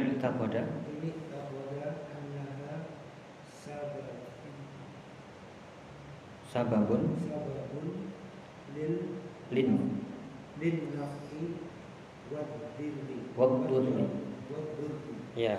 sababun. 6.54 7.04
Sababun 7.26 8.14
lil 8.78 8.96
lin. 9.52 10.00
Lin 10.62 10.76
nafi 10.96 11.60
wadhurri 13.36 14.06
ya. 15.36 15.58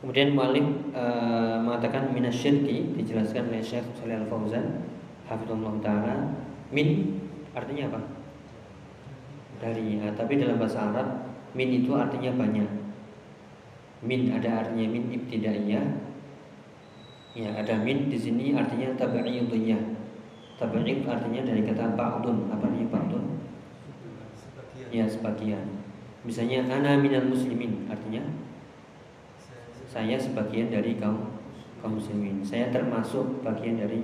Kemudian 0.00 0.36
Malik 0.36 0.66
uh, 0.92 1.56
mengatakan 1.64 2.12
minasyirki 2.12 2.92
dijelaskan 3.00 3.48
oleh 3.48 3.64
Syekh 3.64 3.88
Shalih 3.96 4.20
Al 4.20 4.28
Fauzan 4.28 4.84
hafizallahu 5.24 5.80
taala. 5.80 6.28
Min 6.68 7.20
artinya 7.56 7.88
apa? 7.88 8.00
Dari 9.64 9.96
ya, 9.96 10.12
tapi 10.12 10.36
dalam 10.36 10.60
bahasa 10.60 10.92
Arab 10.92 11.08
min 11.56 11.72
itu 11.72 11.96
artinya 11.96 12.36
banyak. 12.36 12.68
Min 14.04 14.28
ada 14.28 14.60
artinya 14.60 14.92
min 14.92 15.08
ibtidaiyah. 15.08 15.86
Ya 17.32 17.50
ada 17.56 17.80
min 17.80 18.12
di 18.12 18.18
sini 18.20 18.52
artinya 18.52 18.92
tabi'idiyah 18.94 20.03
tabi'id 20.60 21.06
artinya 21.06 21.42
dari 21.42 21.62
kata 21.66 21.94
ba'dun. 21.98 22.50
Apa 22.50 22.70
artinya 22.70 22.88
ba'dun? 22.90 23.24
Ya 24.94 25.04
sebagian. 25.08 25.82
Misalnya 26.24 26.64
ana 26.70 26.96
minal 26.96 27.28
muslimin 27.28 27.84
artinya 27.90 28.22
saya 29.90 30.16
sebagian 30.16 30.72
dari 30.72 30.96
kaum 30.96 31.36
kaum 31.82 32.00
muslimin. 32.00 32.40
Saya 32.40 32.72
termasuk 32.72 33.44
bagian 33.44 33.78
dari 33.78 34.00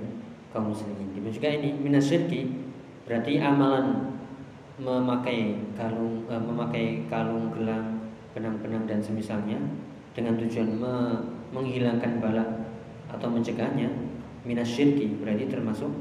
kaum 0.53 0.71
muslimin. 0.71 1.15
Demikian 1.15 1.63
ini 1.63 1.69
minasyirki 1.75 2.71
berarti 3.07 3.41
amalan 3.41 4.11
memakai 4.81 5.61
kalung 5.77 6.25
eh, 6.29 6.41
memakai 6.41 6.85
kalung 7.05 7.53
gelang 7.53 8.01
benang-benang 8.31 8.87
dan 8.87 9.03
semisalnya 9.03 9.59
dengan 10.15 10.39
tujuan 10.39 10.69
me 10.79 10.93
menghilangkan 11.51 12.23
balak 12.23 12.49
atau 13.11 13.27
mencegahnya 13.27 13.91
minas 14.47 14.71
syirki 14.71 15.19
berarti 15.19 15.51
termasuk 15.51 15.91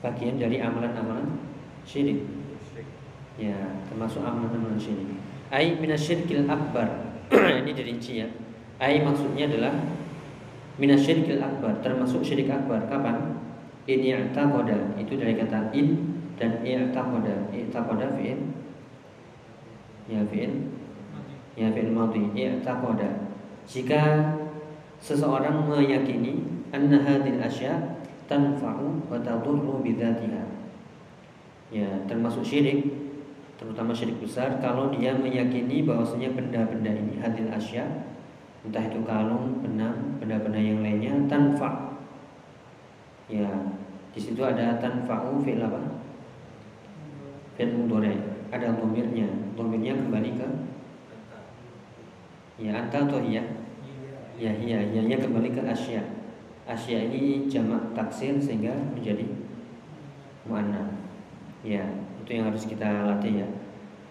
bagian 0.00 0.36
dari 0.36 0.60
amalan-amalan 0.60 1.40
syirik. 1.86 2.24
Ya 3.36 3.56
termasuk 3.88 4.24
amalan-amalan 4.24 4.80
syirik. 4.80 5.20
Ai 5.52 5.76
minas 5.78 6.02
syirkil 6.02 6.48
akbar. 6.48 6.88
Ini 7.62 7.70
dirinci 7.72 8.22
ya. 8.22 8.28
Ai 8.82 9.00
maksudnya 9.00 9.48
adalah 9.48 9.72
minas 10.76 11.04
syirkil 11.04 11.40
akbar 11.40 11.80
termasuk 11.80 12.20
syirik 12.20 12.50
akbar. 12.52 12.84
Kapan? 12.90 13.40
Ini 13.86 14.30
i'taqada. 14.30 14.98
Itu 14.98 15.14
dari 15.14 15.38
kata 15.38 15.70
in 15.70 16.18
dan 16.36 16.60
i'taqada. 16.66 17.54
I'taqada 17.54 18.18
fi'il. 18.18 18.40
Ya 20.10 20.20
fi'il. 20.26 20.74
Ya 21.54 21.70
fi'il 21.70 21.94
madhi 21.94 22.34
i'taqada. 22.34 23.30
Jika 23.66 24.02
seseorang 24.98 25.66
meyakini 25.66 26.42
anna 26.74 26.98
hadhil 27.02 27.38
asya 27.38 27.95
tanfa'u 28.26 29.06
wa 29.10 29.18
tadurru 29.22 29.82
bidzatiha. 29.82 30.42
Ya, 31.70 31.88
termasuk 32.06 32.46
syirik 32.46 32.86
terutama 33.56 33.90
syirik 33.90 34.20
besar 34.20 34.60
kalau 34.60 34.92
dia 34.92 35.16
meyakini 35.16 35.82
bahwasanya 35.82 36.30
benda-benda 36.36 36.92
ini 36.92 37.16
hadil 37.18 37.48
asya 37.48 37.88
entah 38.66 38.82
itu 38.82 39.00
kalung, 39.06 39.62
benang, 39.62 40.18
benda-benda 40.18 40.58
yang 40.58 40.82
lainnya 40.82 41.14
tanfa. 41.30 41.94
Ya, 43.30 43.46
di 44.10 44.20
situ 44.22 44.42
ada 44.42 44.78
tanfa'u 44.78 45.42
fi'il 45.42 45.62
apa? 45.62 45.78
Fi'il 47.54 47.74
mudhari. 47.74 48.18
Ada 48.50 48.78
domirnya. 48.78 49.26
Domirnya 49.58 49.98
kembali 49.98 50.30
ke 50.38 50.48
ya 52.56 52.72
anta 52.72 53.04
atau 53.04 53.20
iya? 53.20 53.44
Ya, 54.36 54.52
iya, 54.52 54.80
iya, 54.80 55.16
kembali 55.16 55.52
ke 55.52 55.60
asya. 55.64 56.15
Asya 56.66 56.98
ini 57.06 57.46
jamak 57.46 57.94
taksir 57.94 58.34
sehingga 58.42 58.74
menjadi 58.90 59.22
mana? 60.50 60.98
Ya, 61.62 61.86
itu 62.18 62.30
yang 62.34 62.50
harus 62.50 62.66
kita 62.66 63.06
latih 63.06 63.46
ya. 63.46 63.48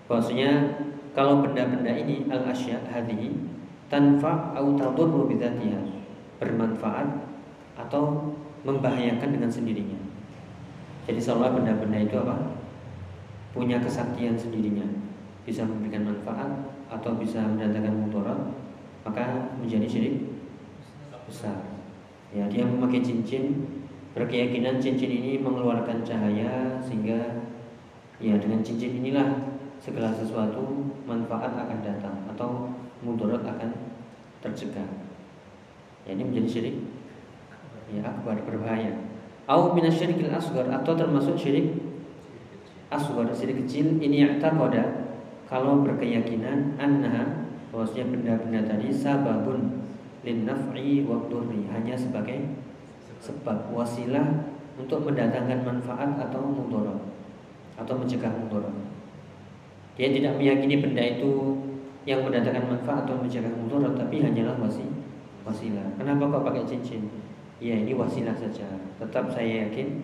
Bahwasanya 0.08 0.80
kalau 1.12 1.44
benda-benda 1.44 1.92
ini 1.92 2.32
al 2.32 2.48
asya 2.48 2.80
hadhi 2.88 3.36
tanfa 3.92 4.56
au 4.56 4.80
tadurru 4.80 5.28
bidzatiha 5.28 5.84
bermanfaat 6.40 7.28
atau 7.76 8.32
membahayakan 8.64 9.36
dengan 9.36 9.52
sendirinya. 9.52 10.00
Jadi 11.06 11.20
seolah 11.20 11.52
benda-benda 11.54 12.08
itu 12.08 12.16
apa? 12.24 12.56
Punya 13.52 13.84
kesaktian 13.84 14.40
sendirinya, 14.40 14.84
bisa 15.44 15.68
memberikan 15.68 16.08
manfaat 16.08 16.50
atau 16.88 17.20
bisa 17.20 17.44
mendatangkan 17.44 17.94
mudarat, 18.08 18.40
maka 19.04 19.52
menjadi 19.60 19.88
syirik 19.88 20.16
besar. 21.28 21.75
Ya, 22.36 22.44
dia 22.52 22.68
memakai 22.68 23.00
cincin 23.00 23.64
berkeyakinan 24.12 24.84
cincin 24.84 25.08
ini 25.08 25.40
mengeluarkan 25.40 26.04
cahaya 26.04 26.84
sehingga 26.84 27.48
ya 28.20 28.36
dengan 28.36 28.60
cincin 28.60 29.00
inilah 29.00 29.56
segala 29.80 30.12
sesuatu 30.12 30.92
manfaat 31.08 31.56
akan 31.56 31.80
datang 31.80 32.28
atau 32.36 32.76
mudarat 33.00 33.40
akan 33.40 33.72
tercegah. 34.44 34.84
Ya, 36.04 36.12
ini 36.12 36.28
menjadi 36.28 36.48
syirik 36.60 36.76
ya 37.96 38.04
akbar 38.04 38.36
berbahaya. 38.44 38.92
Au 39.48 39.72
minasyirikil 39.72 40.36
asghar 40.36 40.68
atau 40.68 40.92
termasuk 40.92 41.40
syirik 41.40 41.72
asghar 42.92 43.32
syirik 43.32 43.64
kecil 43.64 43.96
ini 44.04 44.28
i'taqada 44.28 45.08
kalau 45.48 45.88
berkeyakinan 45.88 46.76
annaha 46.76 47.48
bahwasanya 47.72 48.12
benda-benda 48.12 48.62
tadi 48.68 48.90
sababun 48.92 49.85
lin 50.26 50.50
naf'i 50.50 51.06
wa 51.06 51.22
hanya 51.70 51.94
sebagai 51.94 52.42
sebab 53.22 53.70
wasilah 53.70 54.50
untuk 54.76 55.06
mendatangkan 55.06 55.64
manfaat 55.64 56.18
atau 56.18 56.42
mudarat 56.44 57.00
atau 57.78 57.96
mencegah 57.96 58.34
mudarat. 58.34 58.74
Dia 59.96 60.12
tidak 60.12 60.36
meyakini 60.36 60.84
benda 60.84 61.00
itu 61.00 61.56
yang 62.04 62.26
mendatangkan 62.26 62.68
manfaat 62.68 63.08
atau 63.08 63.22
mencegah 63.22 63.54
mudarat 63.54 63.96
tapi 63.96 64.26
hanyalah 64.26 64.58
wasi 64.60 64.84
wasilah. 65.48 65.86
Kenapa 65.96 66.28
kok 66.28 66.44
pakai 66.52 66.68
cincin? 66.68 67.08
Ya 67.62 67.78
ini 67.78 67.96
wasilah 67.96 68.36
saja. 68.36 68.68
Tetap 69.00 69.32
saya 69.32 69.70
yakin 69.70 70.04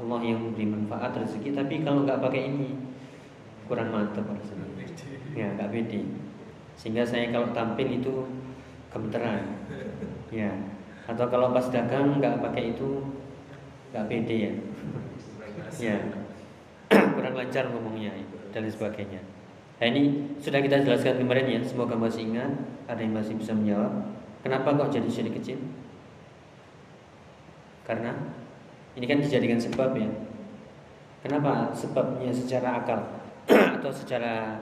Allah 0.00 0.20
yang 0.24 0.42
memberi 0.42 0.66
manfaat 0.66 1.14
rezeki 1.14 1.54
tapi 1.54 1.84
kalau 1.86 2.02
nggak 2.02 2.18
pakai 2.18 2.50
ini 2.50 2.74
kurang 3.70 3.94
mantap 3.94 4.26
rasanya. 4.26 4.66
Ya 5.36 5.54
nggak 5.54 5.70
beda. 5.70 6.00
Sehingga 6.74 7.06
saya 7.06 7.30
kalau 7.30 7.54
tampil 7.54 8.02
itu 8.02 8.26
gemeteran. 8.92 9.44
Ya. 10.32 10.52
Atau 11.08 11.28
kalau 11.32 11.52
pas 11.56 11.64
dagang 11.72 12.20
nggak 12.20 12.44
pakai 12.44 12.76
itu 12.76 13.04
nggak 13.92 14.06
pede 14.08 14.36
ya. 14.36 14.52
Ya. 15.80 15.96
kurang 17.16 17.34
lancar 17.36 17.68
ngomongnya 17.68 18.12
dan 18.52 18.64
sebagainya. 18.68 19.20
Nah 19.78 19.86
ini 19.86 20.34
sudah 20.42 20.58
kita 20.58 20.82
jelaskan 20.82 21.22
kemarin 21.22 21.46
ya, 21.46 21.60
semoga 21.62 21.94
masih 21.94 22.32
ingat. 22.32 22.50
Ada 22.88 23.04
yang 23.04 23.14
masih 23.14 23.36
bisa 23.36 23.52
menjawab. 23.52 23.92
Kenapa 24.40 24.72
kok 24.74 24.90
jadi 24.90 25.08
syirik 25.12 25.36
kecil? 25.38 25.60
Karena 27.84 28.16
ini 28.96 29.04
kan 29.04 29.20
dijadikan 29.20 29.60
sebab 29.60 29.92
ya. 29.96 30.08
Kenapa 31.22 31.70
sebabnya 31.74 32.30
secara 32.32 32.80
akal 32.80 33.00
atau 33.78 33.90
secara 33.92 34.56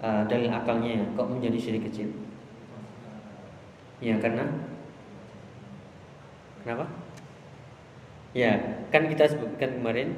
uh, 0.00 0.22
dalil 0.26 0.48
akalnya 0.48 1.04
kok 1.14 1.28
menjadi 1.28 1.58
syirik 1.58 1.86
kecil? 1.90 2.27
Ya 3.98 4.14
karena 4.22 4.46
kenapa? 6.62 6.86
Ya 8.36 8.52
kan 8.94 9.10
kita 9.10 9.26
sebutkan 9.26 9.82
kemarin 9.82 10.14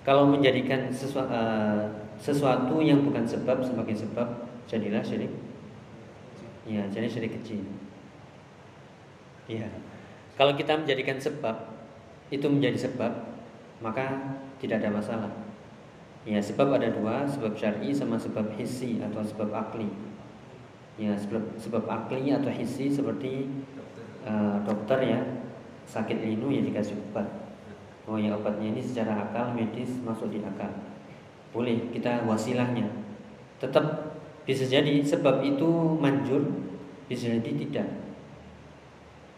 kalau 0.00 0.24
menjadikan 0.24 0.88
sesuatu, 0.88 1.28
uh, 1.28 1.84
sesuatu 2.16 2.80
yang 2.80 3.04
bukan 3.04 3.28
sebab 3.28 3.60
sebagai 3.60 3.92
sebab 3.92 4.48
jadilah 4.64 5.04
syirik. 5.04 5.32
Ya, 6.64 6.86
jadi 6.88 7.10
syirik 7.10 7.36
kecil. 7.40 7.60
Ya. 9.50 9.68
Kalau 10.38 10.56
kita 10.56 10.78
menjadikan 10.78 11.20
sebab 11.20 11.68
itu 12.30 12.46
menjadi 12.46 12.88
sebab, 12.88 13.12
maka 13.82 14.38
tidak 14.62 14.80
ada 14.80 14.94
masalah. 14.94 15.32
Ya, 16.24 16.38
sebab 16.40 16.72
ada 16.76 16.88
dua, 16.92 17.26
sebab 17.26 17.58
syar'i 17.58 17.90
sama 17.92 18.16
sebab 18.16 18.54
hissi 18.56 19.02
atau 19.02 19.20
sebab 19.24 19.52
akli. 19.52 19.90
Ya, 21.00 21.16
sebab 21.16 21.56
sebab 21.56 21.88
akli 21.88 22.28
atau 22.28 22.52
hissi 22.52 22.92
seperti 22.92 23.48
uh, 24.28 24.60
dokter 24.68 25.00
ya 25.00 25.20
sakit 25.88 26.20
linu 26.20 26.52
ya 26.52 26.60
dikasih 26.60 26.92
obat. 27.08 27.24
Oh 28.04 28.20
ya 28.20 28.36
obatnya 28.36 28.68
ini 28.68 28.84
secara 28.84 29.16
akal 29.16 29.56
medis 29.56 29.96
masuk 30.04 30.28
di 30.28 30.44
akal. 30.44 30.68
Boleh 31.56 31.88
kita 31.88 32.28
wasilahnya. 32.28 32.84
Tetap 33.56 34.12
bisa 34.44 34.68
jadi 34.68 35.00
sebab 35.00 35.40
itu 35.40 35.96
manjur 35.96 36.44
bisa 37.08 37.32
jadi 37.32 37.48
tidak. 37.48 37.88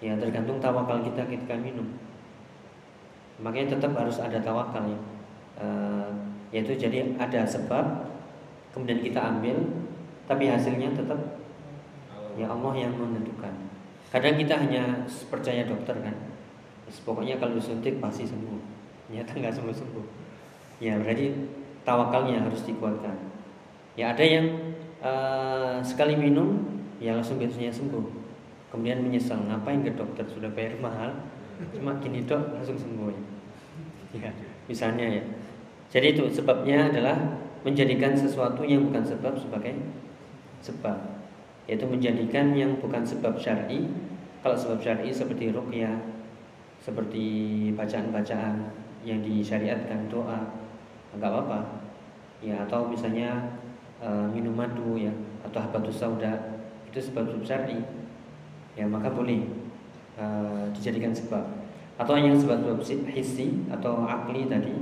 Ya 0.03 0.19
tergantung 0.19 0.59
tawakal 0.59 0.99
kita 1.07 1.25
ketika 1.31 1.55
minum. 1.55 1.95
Makanya 3.39 3.79
tetap 3.79 3.95
harus 3.95 4.19
ada 4.19 4.43
tawakal 4.43 4.83
ya. 4.91 4.99
E, 5.57 5.67
yaitu 6.53 6.75
jadi 6.75 7.17
ada 7.17 7.47
sebab 7.47 8.13
kemudian 8.75 8.99
kita 8.99 9.21
ambil 9.21 9.57
tapi 10.29 10.49
hasilnya 10.49 10.93
tetap 10.93 11.19
ya 12.37 12.47
Allah 12.51 12.73
yang 12.77 12.93
menentukan. 12.97 13.53
Kadang 14.13 14.37
kita 14.37 14.55
hanya 14.61 15.09
percaya 15.33 15.65
dokter 15.65 15.97
kan. 16.01 16.17
Pokoknya 17.05 17.41
kalau 17.41 17.57
disuntik 17.57 17.99
pasti 18.03 18.29
sembuh. 18.29 18.61
Nyata 19.13 19.33
nggak 19.37 19.55
sembuh 19.55 19.77
sembuh 19.77 20.07
ya 20.83 20.99
berarti 20.99 21.31
tawakalnya 21.87 22.43
harus 22.43 22.67
dikuatkan. 22.67 23.15
Ya 23.95 24.11
ada 24.11 24.25
yang 24.27 24.75
uh, 24.99 25.79
sekali 25.79 26.19
minum 26.19 26.59
ya 26.99 27.15
langsung 27.15 27.39
biasanya 27.39 27.71
sembuh. 27.71 28.03
Kemudian 28.75 28.99
menyesal 29.05 29.39
ngapain 29.47 29.87
ke 29.87 29.95
dokter? 29.95 30.27
Sudah 30.27 30.51
bayar 30.51 30.75
mahal. 30.83 31.15
Cuma 31.71 31.95
gini 32.03 32.27
dok 32.27 32.59
langsung 32.59 32.75
sembuh 32.75 33.15
ya 34.13 34.29
misalnya 34.67 35.07
ya. 35.07 35.25
Jadi 35.93 36.19
itu 36.19 36.25
sebabnya 36.33 36.91
adalah 36.91 37.15
menjadikan 37.63 38.17
sesuatu 38.17 38.67
yang 38.67 38.91
bukan 38.91 39.05
sebab 39.07 39.39
sebagai 39.39 39.77
sebab 40.65 40.99
yaitu 41.71 41.87
menjadikan 41.87 42.55
yang 42.57 42.79
bukan 42.83 43.07
sebab 43.07 43.39
syar'i. 43.39 43.87
Kalau 44.43 44.59
sebab 44.59 44.83
syar'i 44.83 45.15
seperti 45.15 45.55
ruqyah 45.55 46.13
seperti 46.83 47.27
bacaan-bacaan 47.79 48.75
yang 49.07 49.23
disyariatkan 49.23 50.11
doa 50.11 50.43
nggak 51.15 51.31
apa-apa. 51.31 51.87
Ya 52.43 52.67
atau 52.67 52.91
misalnya 52.91 53.55
e, 54.03 54.09
minum 54.35 54.59
madu 54.59 54.99
ya 54.99 55.15
atau 55.47 55.63
habatus 55.63 56.03
sauda 56.03 56.59
itu 56.91 56.99
sebab 56.99 57.31
syar'i. 57.47 57.79
Ya 58.75 58.91
maka 58.91 59.15
boleh 59.15 59.47
e, 60.19 60.25
dijadikan 60.75 61.15
sebab. 61.15 61.47
Atau 62.01 62.19
yang 62.19 62.35
sebab-sebab 62.35 62.83
hissi 63.15 63.63
atau 63.71 64.03
akli 64.03 64.51
tadi 64.51 64.75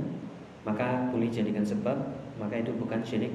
maka 0.65 1.11
boleh 1.13 1.29
dijadikan 1.29 1.61
sebab 1.61 1.97
maka 2.41 2.57
itu 2.57 2.73
bukan 2.73 3.05
syirik. 3.05 3.33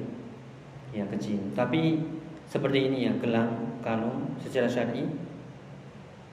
Ya 0.91 1.07
kecil. 1.07 1.39
Tapi 1.55 2.03
seperti 2.47 2.87
ini 2.87 3.11
ya 3.11 3.13
gelang 3.19 3.79
kalung 3.83 4.31
secara 4.39 4.65
syar'i. 4.65 5.03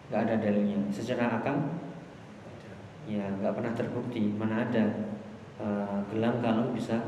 Nggak 0.08 0.20
ada 0.30 0.34
dalilnya. 0.38 0.78
Secara 0.94 1.42
akal 1.42 1.58
ya 3.10 3.26
nggak 3.42 3.50
pernah 3.50 3.72
terbukti. 3.74 4.22
Mana 4.30 4.62
ada 4.62 4.84
uh, 5.58 5.98
gelang 6.14 6.38
kalung 6.38 6.70
bisa 6.70 7.02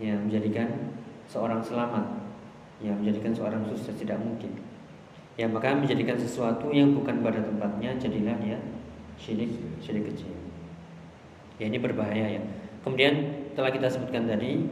ya 0.00 0.16
menjadikan 0.16 0.96
seorang 1.28 1.60
selamat. 1.60 2.24
Ya 2.80 2.96
menjadikan 2.96 3.36
seorang 3.36 3.62
sukses 3.68 3.94
tidak 4.00 4.18
mungkin. 4.18 4.56
Ya 5.36 5.44
maka 5.48 5.76
menjadikan 5.76 6.16
sesuatu 6.16 6.72
yang 6.72 6.96
bukan 6.96 7.20
pada 7.20 7.44
tempatnya 7.44 7.96
jadilah 8.00 8.36
ya 8.40 8.56
syirik 9.20 9.52
syirik 9.84 10.08
kecil. 10.12 10.32
Ya 11.60 11.68
ini 11.68 11.76
berbahaya 11.76 12.40
ya. 12.40 12.42
Kemudian 12.82 13.44
telah 13.52 13.68
kita 13.68 13.86
sebutkan 13.86 14.24
tadi 14.24 14.64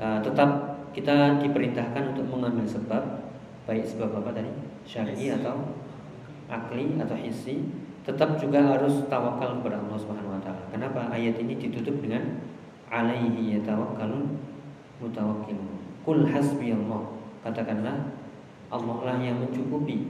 uh, 0.00 0.18
tetap 0.24 0.73
kita 0.94 1.42
diperintahkan 1.42 2.14
untuk 2.14 2.30
mengambil 2.30 2.64
sebab 2.64 3.02
baik 3.66 3.82
sebab 3.82 4.22
apa 4.22 4.30
tadi 4.30 4.50
syar'i 4.86 5.34
atau 5.34 5.74
akli 6.46 6.94
atau 7.02 7.16
hissi 7.18 7.66
tetap 8.04 8.36
juga 8.36 8.60
harus 8.60 9.08
tawakal 9.08 9.58
kepada 9.58 9.80
Allah 9.80 9.96
Subhanahu 9.96 10.36
wa 10.36 10.40
taala. 10.44 10.60
Kenapa 10.68 11.08
ayat 11.08 11.40
ini 11.40 11.56
ditutup 11.56 12.04
dengan 12.04 12.36
alaihi 12.92 13.58
yatawakkalun 13.58 14.38
mutawakkilun. 15.00 15.68
Kul 16.04 16.28
hasbiyallah. 16.28 17.02
Katakanlah 17.40 18.12
Allah 18.72 18.98
lah 19.04 19.16
yang 19.20 19.40
mencukupi 19.40 20.08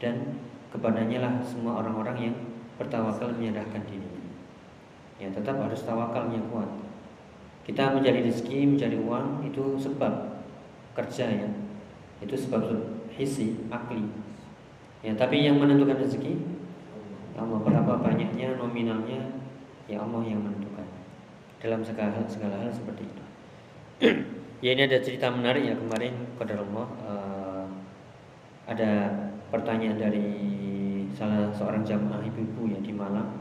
dan 0.00 0.36
kepadanya 0.72 1.24
lah 1.24 1.34
semua 1.44 1.84
orang-orang 1.84 2.32
yang 2.32 2.36
bertawakal 2.80 3.32
menyerahkan 3.36 3.84
dirinya. 3.84 4.24
Ya, 5.20 5.28
tetap 5.28 5.60
harus 5.60 5.84
tawakalnya 5.84 6.40
kuat. 6.48 6.68
Kita 7.64 7.94
mencari 7.94 8.24
rezeki, 8.24 8.76
mencari 8.76 8.96
uang 8.96 9.46
itu 9.46 9.76
sebab 9.78 10.42
kerja 10.96 11.26
ya. 11.28 11.48
Itu 12.20 12.34
sebab 12.34 12.66
hisi, 13.14 13.68
akli. 13.70 14.04
Ya, 15.00 15.16
tapi 15.16 15.44
yang 15.44 15.56
menentukan 15.56 15.96
rezeki 15.96 16.60
Allah 17.40 17.56
berapa 17.64 18.04
banyaknya 18.04 18.60
nominalnya 18.60 19.40
ya 19.88 20.04
Allah 20.04 20.22
yang 20.28 20.44
menentukan. 20.44 20.84
Dalam 21.60 21.80
segala 21.80 22.12
hal, 22.12 22.24
segala 22.28 22.60
hal 22.60 22.68
seperti 22.68 23.08
itu. 23.08 23.24
ya 24.64 24.76
ini 24.76 24.82
ada 24.84 25.00
cerita 25.00 25.32
menarik 25.32 25.64
ya 25.64 25.74
kemarin 25.76 26.12
kepada 26.36 26.60
Allah 26.60 26.86
uh, 27.04 27.64
ada 28.68 28.92
pertanyaan 29.48 29.96
dari 29.96 30.28
salah 31.16 31.48
seorang 31.52 31.84
jamaah 31.84 32.20
ibu-ibu 32.24 32.68
yang 32.76 32.84
di 32.84 32.92
Malang 32.92 33.40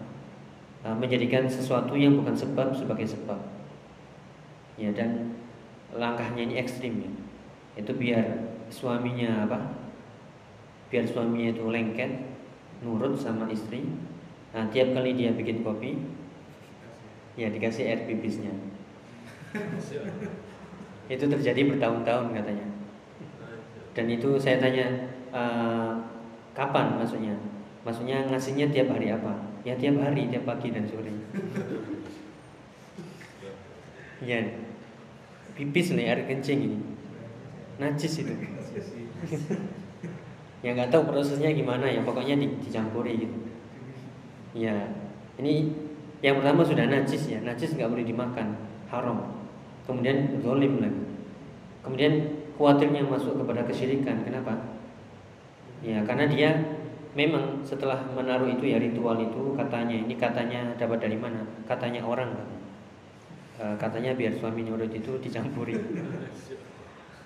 uh, 0.84 0.96
menjadikan 0.96 1.48
sesuatu 1.48 1.96
yang 1.96 2.16
bukan 2.20 2.36
sebab 2.36 2.72
sebagai 2.72 3.08
sebab 3.08 3.40
ya 4.80 4.96
dan 4.96 5.36
langkahnya 5.92 6.48
ini 6.48 6.56
ekstrim 6.64 7.04
ya. 7.04 7.12
Itu 7.76 7.92
biar 8.00 8.24
suaminya 8.72 9.44
apa? 9.44 9.60
Biar 10.88 11.04
suaminya 11.04 11.52
itu 11.52 11.68
lengket 11.68 12.12
nurut 12.80 13.20
sama 13.20 13.52
istri. 13.52 13.84
Nah 14.56 14.72
tiap 14.72 14.96
kali 14.96 15.14
dia 15.20 15.36
bikin 15.36 15.62
kopi 15.62 16.00
ya 17.36 17.52
dikasih 17.52 17.86
air 17.86 18.04
pipisnya 18.10 18.52
itu 21.10 21.26
terjadi 21.26 21.62
bertahun-tahun 21.74 22.38
katanya. 22.38 22.68
Dan 23.98 24.06
itu 24.14 24.38
saya 24.38 24.62
tanya 24.62 24.86
uh, 25.34 25.98
kapan 26.54 27.02
maksudnya? 27.02 27.34
Maksudnya 27.82 28.30
ngasihnya 28.30 28.70
tiap 28.70 28.94
hari 28.94 29.10
apa? 29.10 29.34
Ya 29.66 29.74
tiap 29.74 29.98
hari 29.98 30.30
tiap 30.30 30.46
pagi 30.46 30.70
dan 30.70 30.86
sore. 30.86 31.14
Ya 34.20 34.44
pipis 35.60 35.92
nih 35.92 36.08
air 36.08 36.24
kencing 36.24 36.60
ini. 36.72 36.80
Najis 37.84 38.24
itu. 38.24 38.34
Ya 40.60 40.76
nggak 40.76 40.92
tahu 40.92 41.08
prosesnya 41.08 41.56
gimana 41.56 41.88
ya 41.88 42.04
pokoknya 42.04 42.36
dicampuri 42.36 43.16
gitu. 43.16 43.38
Ya 44.52 44.92
ini 45.40 45.72
yang 46.20 46.44
pertama 46.44 46.68
sudah 46.68 46.84
najis 46.84 47.32
ya 47.32 47.40
najis 47.40 47.80
nggak 47.80 47.88
boleh 47.88 48.04
dimakan 48.04 48.60
haram. 48.92 49.40
Kemudian 49.88 50.36
zolim 50.44 50.84
lagi. 50.84 51.00
Kemudian 51.80 52.44
khawatirnya 52.60 53.08
masuk 53.08 53.40
kepada 53.40 53.64
kesyirikan 53.64 54.20
kenapa? 54.28 54.52
Ya, 55.80 56.04
karena 56.04 56.28
dia 56.28 56.52
memang 57.16 57.64
setelah 57.64 58.04
menaruh 58.12 58.52
itu 58.52 58.68
ya 58.68 58.84
ritual 58.84 59.16
itu 59.16 59.56
katanya 59.56 59.96
ini 59.96 60.20
katanya 60.20 60.76
dapat 60.76 61.08
dari 61.08 61.16
mana? 61.16 61.40
Katanya 61.64 62.04
orang 62.04 62.36
kan. 62.36 62.50
E, 63.60 63.66
katanya 63.76 64.16
biar 64.16 64.32
suami 64.40 64.64
nurut 64.64 64.88
itu 64.88 65.20
dicampuri. 65.20 65.76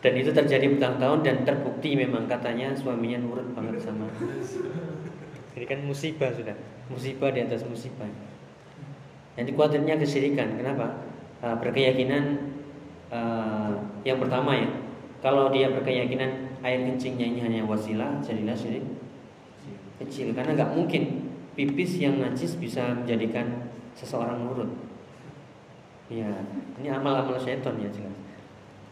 Dan 0.04 0.14
itu 0.20 0.34
terjadi 0.36 0.66
bertahun-tahun 0.76 1.20
dan 1.24 1.38
terbukti 1.48 1.96
memang 1.96 2.28
katanya 2.28 2.74
suaminya 2.76 3.22
nurut 3.22 3.54
banget 3.56 3.80
sama. 3.80 4.10
Jadi 5.54 5.66
kan 5.70 5.80
musibah 5.86 6.34
sudah, 6.34 6.58
musibah 6.90 7.30
di 7.30 7.46
atas 7.46 7.62
musibah. 7.70 8.10
Yang 9.38 9.54
dikhawatirnya 9.54 9.96
kesirikan. 10.02 10.58
Kenapa? 10.58 11.06
E, 11.40 11.48
berkeyakinan 11.62 12.24
e, 13.14 13.20
yang 14.04 14.18
pertama 14.18 14.58
ya, 14.58 14.68
kalau 15.22 15.54
dia 15.54 15.72
berkeyakinan 15.72 16.60
air 16.64 16.80
kencingnya 16.84 17.28
ini 17.28 17.40
hanya 17.44 17.62
wasilah 17.64 18.24
jadilah 18.24 18.56
syirik 18.56 18.84
kecil 20.04 20.36
karena 20.36 20.56
nggak 20.56 20.72
mungkin 20.74 21.32
pipis 21.54 22.02
yang 22.02 22.18
najis 22.18 22.58
bisa 22.58 22.96
menjadikan 22.98 23.72
seseorang 23.94 24.42
nurut 24.42 24.72
ya 26.12 26.28
ini 26.80 26.90
amal-amal 26.92 27.40
setan 27.40 27.80
ya 27.80 27.90
jelas. 27.92 28.18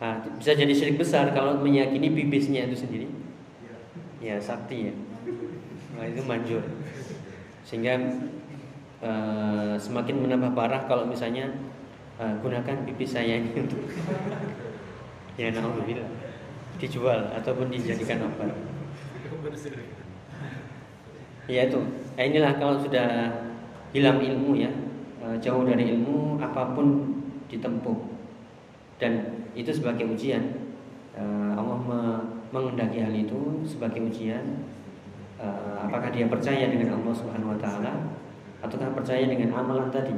Nah, 0.02 0.18
bisa 0.42 0.58
jadi 0.58 0.74
syirik 0.74 0.98
besar 0.98 1.30
kalau 1.30 1.62
meyakini 1.62 2.10
pipisnya 2.10 2.66
itu 2.66 2.74
sendiri. 2.74 3.08
Ya 4.18 4.42
sakti 4.42 4.90
ya. 4.90 4.94
Nah, 5.94 6.10
itu 6.10 6.26
manjur. 6.26 6.66
Sehingga 7.62 8.02
uh, 9.06 9.78
semakin 9.78 10.26
menambah 10.26 10.58
parah 10.58 10.90
kalau 10.90 11.06
misalnya 11.06 11.54
uh, 12.18 12.34
gunakan 12.42 12.82
pipis 12.90 13.14
saya 13.14 13.46
ini 13.46 13.54
untuk 13.54 13.78
ya 15.40 15.54
naudzubillah. 15.54 16.10
Dijual 16.82 17.30
ataupun 17.38 17.70
dijadikan 17.70 18.26
obat. 18.26 18.58
Ya 21.46 21.70
itu. 21.70 21.78
Nah, 22.18 22.24
inilah 22.26 22.58
kalau 22.58 22.82
sudah 22.82 23.38
hilang 23.94 24.18
ilmu 24.18 24.58
ya, 24.58 24.74
jauh 25.42 25.64
dari 25.68 25.94
ilmu 25.98 26.42
apa 26.42 26.74
pun 26.74 27.18
ditempuh. 27.52 27.98
Dan 28.98 29.44
itu 29.54 29.70
sebagai 29.74 30.08
ujian. 30.10 30.42
E, 31.14 31.24
Allah 31.54 31.78
mengendaki 32.50 33.02
hal 33.02 33.14
itu 33.14 33.66
sebagai 33.66 34.02
ujian. 34.06 34.66
E, 35.38 35.48
apakah 35.82 36.10
dia 36.14 36.30
percaya 36.30 36.70
dengan 36.70 37.02
Allah 37.02 37.14
Subhanahu 37.14 37.54
wa 37.54 37.60
taala 37.60 37.94
ataukah 38.62 38.94
percaya 38.94 39.26
dengan 39.26 39.54
amalan 39.58 39.90
tadi? 39.90 40.14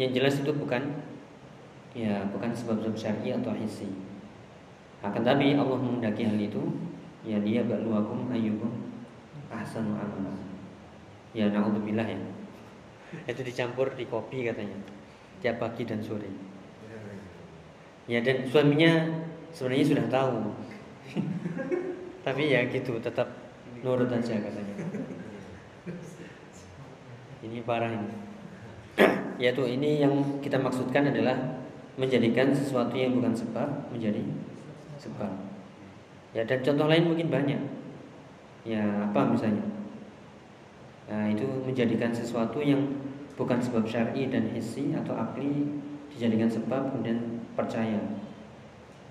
Yang 0.00 0.10
jelas 0.16 0.34
itu 0.40 0.52
bukan 0.56 1.04
ya 1.92 2.24
bukan 2.32 2.50
sebab-sebab 2.56 2.96
syar'i 2.96 3.36
atau 3.36 3.52
hissi. 3.52 3.88
Akan 5.02 5.26
tapi 5.26 5.58
Allah 5.58 5.76
menghendaki 5.76 6.24
hal 6.24 6.38
itu 6.38 6.62
Ya 7.22 7.38
dia 7.38 7.62
luakum 7.62 8.26
ayyukum 8.34 8.70
ahsanu 9.46 9.94
amala 9.94 10.34
Ya 11.30 11.50
na'udzubillah 11.54 12.06
ya 12.06 12.18
Itu 13.28 13.40
dicampur 13.44 13.92
di 13.94 14.04
kopi 14.08 14.46
katanya 14.46 14.76
Tiap 15.40 15.60
pagi 15.62 15.82
dan 15.88 16.00
sore 16.02 16.28
Ya 18.10 18.18
dan 18.20 18.46
suaminya 18.48 19.22
sebenarnya 19.54 19.86
sudah 19.86 20.06
tahu 20.10 20.36
Tapi 22.26 22.42
ya 22.50 22.66
gitu 22.70 22.98
tetap 22.98 23.28
nurut 23.82 24.10
aja 24.10 24.38
katanya 24.38 24.74
Ini 27.42 27.58
parah 27.66 27.90
ini 27.90 28.10
Yaitu 29.42 29.66
ini 29.66 30.02
yang 30.02 30.42
kita 30.42 30.58
maksudkan 30.58 31.10
adalah 31.10 31.62
Menjadikan 31.98 32.54
sesuatu 32.54 32.94
yang 32.96 33.18
bukan 33.18 33.34
sebab 33.36 33.68
Menjadi 33.92 34.22
sebab. 35.02 35.32
Ya 36.32 36.46
dan 36.46 36.62
contoh 36.62 36.86
lain 36.86 37.10
mungkin 37.10 37.28
banyak. 37.28 37.60
Ya 38.62 38.82
apa 39.10 39.26
misalnya? 39.26 39.66
Nah 41.12 41.28
itu 41.28 41.44
menjadikan 41.44 42.08
sesuatu 42.08 42.64
yang 42.64 42.80
bukan 43.36 43.60
sebab 43.60 43.84
syar'i 43.84 44.32
dan 44.32 44.48
hissi 44.48 44.96
atau 44.96 45.12
akli 45.12 45.68
dijadikan 46.08 46.48
sebab 46.48 46.88
kemudian 46.88 47.44
percaya. 47.52 48.00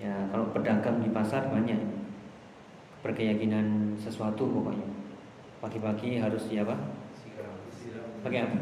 Ya 0.02 0.26
kalau 0.34 0.50
pedagang 0.50 0.98
di 0.98 1.14
pasar 1.14 1.46
banyak 1.46 1.78
berkeyakinan 3.06 3.94
sesuatu 3.94 4.50
pokoknya. 4.50 4.90
Pagi-pagi 5.62 6.18
harus 6.18 6.42
siapa? 6.50 6.74
Pakai 8.26 8.50
apa? 8.50 8.54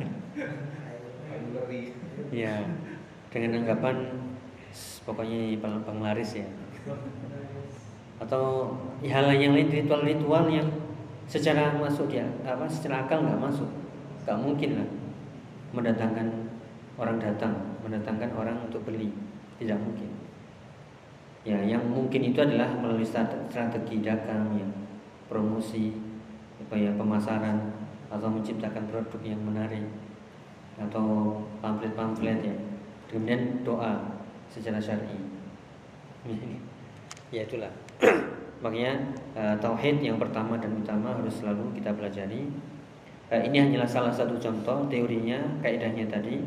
Ya 2.29 2.61
dengan 3.33 3.65
anggapan 3.65 4.21
pokoknya 5.09 5.57
penglaris 5.87 6.45
ya 6.45 6.47
atau 8.23 8.77
hal 9.01 9.33
yang 9.33 9.57
lain 9.57 9.71
ritual-ritual 9.73 10.45
yang 10.53 10.69
secara 11.31 11.71
masuk 11.79 12.11
ya 12.11 12.27
apa 12.43 12.67
secara 12.67 13.07
akal 13.07 13.23
nggak 13.23 13.39
masuk. 13.39 13.71
Nggak 14.27 14.39
mungkin 14.43 14.71
lah 14.83 14.89
mendatangkan 15.71 16.27
orang 16.99 17.23
datang 17.23 17.55
mendatangkan 17.87 18.35
orang 18.35 18.59
untuk 18.67 18.83
beli. 18.83 19.15
Tidak 19.63 19.79
mungkin. 19.79 20.11
Ya 21.47 21.63
yang 21.63 21.87
mungkin 21.87 22.35
itu 22.35 22.43
adalah 22.43 22.75
melalui 22.75 23.07
strategi 23.07 24.03
dagang 24.03 24.59
yang 24.59 24.75
promosi 25.31 25.95
apa 26.67 26.75
ya 26.75 26.91
pemasaran 26.99 27.79
atau 28.11 28.27
menciptakan 28.27 28.91
produk 28.91 29.23
yang 29.23 29.39
menarik 29.39 29.87
atau 30.83 31.39
pamflet-pamflet 31.63 32.43
ya. 32.43 32.57
Kemudian 33.07 33.63
doa 33.63 34.19
secara 34.51 34.83
syar'i. 34.83 35.19
Ya 37.31 37.47
itulah 37.47 37.71
makanya 38.61 39.17
uh, 39.37 39.57
tauhid 39.57 40.05
yang 40.05 40.21
pertama 40.21 40.61
dan 40.61 40.77
utama 40.77 41.17
harus 41.17 41.41
selalu 41.41 41.73
kita 41.81 41.97
pelajari. 41.97 42.49
Uh, 43.33 43.43
ini 43.49 43.61
hanyalah 43.61 43.89
salah 43.89 44.13
satu 44.13 44.37
contoh 44.37 44.89
teorinya 44.89 45.41
kaidahnya 45.65 46.09
tadi. 46.09 46.41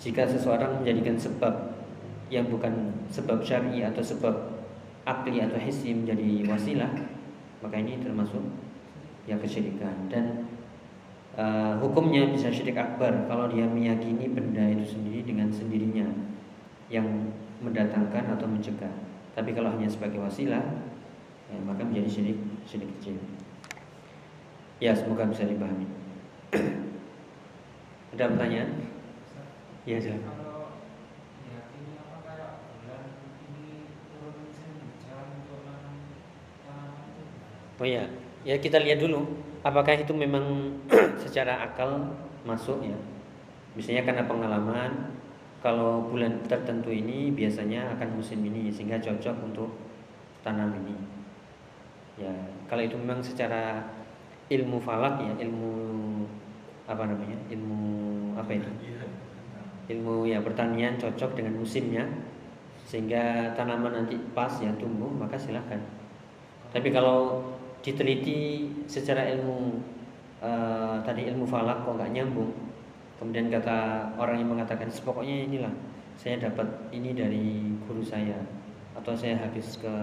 Jika 0.00 0.24
seseorang 0.24 0.80
menjadikan 0.80 1.20
sebab 1.20 1.76
yang 2.32 2.48
bukan 2.48 2.72
sebab 3.12 3.44
syar'i 3.44 3.84
atau 3.84 4.00
sebab 4.00 4.32
akli 5.04 5.44
atau 5.44 5.60
hissi 5.60 5.92
menjadi 5.92 6.46
wasilah 6.48 6.92
maka 7.60 7.76
ini 7.76 8.00
termasuk 8.00 8.40
ya 9.28 9.36
kesyirikan. 9.36 10.08
Dan 10.08 10.48
uh, 11.36 11.76
hukumnya 11.78 12.28
bisa 12.32 12.48
syirik 12.48 12.80
akbar 12.80 13.28
kalau 13.28 13.46
dia 13.52 13.68
meyakini 13.68 14.32
benda 14.32 14.64
itu 14.64 14.96
sendiri 14.96 15.28
dengan 15.28 15.52
sendirinya 15.52 16.08
yang 16.88 17.06
mendatangkan 17.60 18.32
atau 18.34 18.48
mencegah. 18.48 18.92
Tapi 19.36 19.52
kalau 19.52 19.70
hanya 19.70 19.86
sebagai 19.86 20.18
wasilah, 20.18 20.64
ya, 21.50 21.58
maka 21.66 21.82
menjadi 21.82 22.08
syirik 22.08 22.38
syirik 22.64 22.90
kecil. 22.98 23.18
Ya, 24.80 24.96
semoga 24.96 25.28
bisa 25.28 25.44
dipahami. 25.44 25.84
Ada 28.16 28.32
pertanyaan? 28.32 28.70
Ya, 29.84 30.00
silakan. 30.00 30.40
Oh 37.80 37.88
ya, 37.88 38.04
ya 38.44 38.60
kita 38.60 38.76
lihat 38.76 39.00
dulu 39.00 39.24
apakah 39.64 39.96
itu 39.96 40.12
memang 40.12 40.76
secara 41.24 41.64
akal 41.64 42.12
masuk 42.44 42.84
ya. 42.84 42.96
Misalnya 43.72 44.04
karena 44.04 44.28
pengalaman 44.28 45.16
kalau 45.64 46.04
bulan 46.04 46.44
tertentu 46.44 46.92
ini 46.92 47.32
biasanya 47.32 47.96
akan 47.96 48.20
musim 48.20 48.44
ini 48.44 48.68
sehingga 48.68 49.00
cocok 49.00 49.36
untuk 49.48 49.72
tanam 50.44 50.76
ini. 50.76 51.19
Ya, 52.20 52.32
kalau 52.68 52.82
itu 52.84 53.00
memang 53.00 53.24
secara 53.24 53.80
ilmu 54.52 54.76
falak 54.76 55.24
ya, 55.24 55.32
ilmu 55.48 55.72
apa 56.84 57.08
namanya? 57.08 57.38
Ilmu 57.48 57.80
apa 58.36 58.50
itu? 58.52 58.70
Ilmu 59.90 60.28
ya 60.28 60.38
pertanian 60.44 61.00
cocok 61.00 61.34
dengan 61.34 61.58
musimnya 61.58 62.04
sehingga 62.84 63.54
tanaman 63.56 64.04
nanti 64.04 64.18
pas 64.36 64.52
ya 64.60 64.70
tumbuh 64.76 65.08
maka 65.08 65.40
silakan. 65.40 65.80
Tapi 66.70 66.92
kalau 66.94 67.42
diteliti 67.80 68.68
secara 68.84 69.24
ilmu 69.32 69.80
uh, 70.44 71.00
tadi 71.04 71.28
ilmu 71.32 71.48
falak 71.48 71.84
kok 71.84 71.96
nggak 71.96 72.12
nyambung 72.12 72.52
kemudian 73.20 73.52
kata 73.52 74.08
orang 74.16 74.40
yang 74.40 74.50
mengatakan 74.56 74.88
pokoknya 75.04 75.48
inilah 75.48 75.74
saya 76.16 76.40
dapat 76.40 76.68
ini 76.92 77.12
dari 77.12 77.76
guru 77.84 78.04
saya 78.04 78.36
atau 78.96 79.12
saya 79.16 79.40
habis 79.40 79.76
ke 79.80 79.94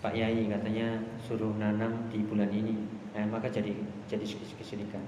Pak 0.00 0.16
Yai 0.16 0.48
katanya 0.48 0.96
suruh 1.20 1.52
nanam 1.60 2.08
di 2.08 2.24
bulan 2.24 2.48
ini. 2.48 2.76
Nah, 3.12 3.26
maka 3.28 3.52
jadi 3.52 3.76
jadi 4.08 4.24
kesyirikan 4.56 5.02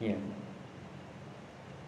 ya 0.00 0.16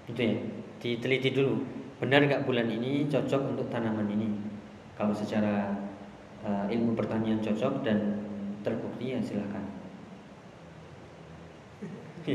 itu 0.07 0.21
ya. 0.21 0.37
Diteliti 0.83 1.31
dulu. 1.31 1.63
Benar 2.03 2.27
nggak 2.27 2.43
bulan 2.43 2.67
ini 2.67 3.07
cocok 3.07 3.55
untuk 3.55 3.71
tanaman 3.71 4.11
ini? 4.11 4.35
Kalau 4.99 5.15
secara 5.15 5.71
uh, 6.43 6.67
ilmu 6.67 6.99
pertanian 6.99 7.39
cocok 7.39 7.87
dan 7.87 8.19
terbukti 8.67 9.15
ya 9.15 9.23
silahkan. 9.23 9.63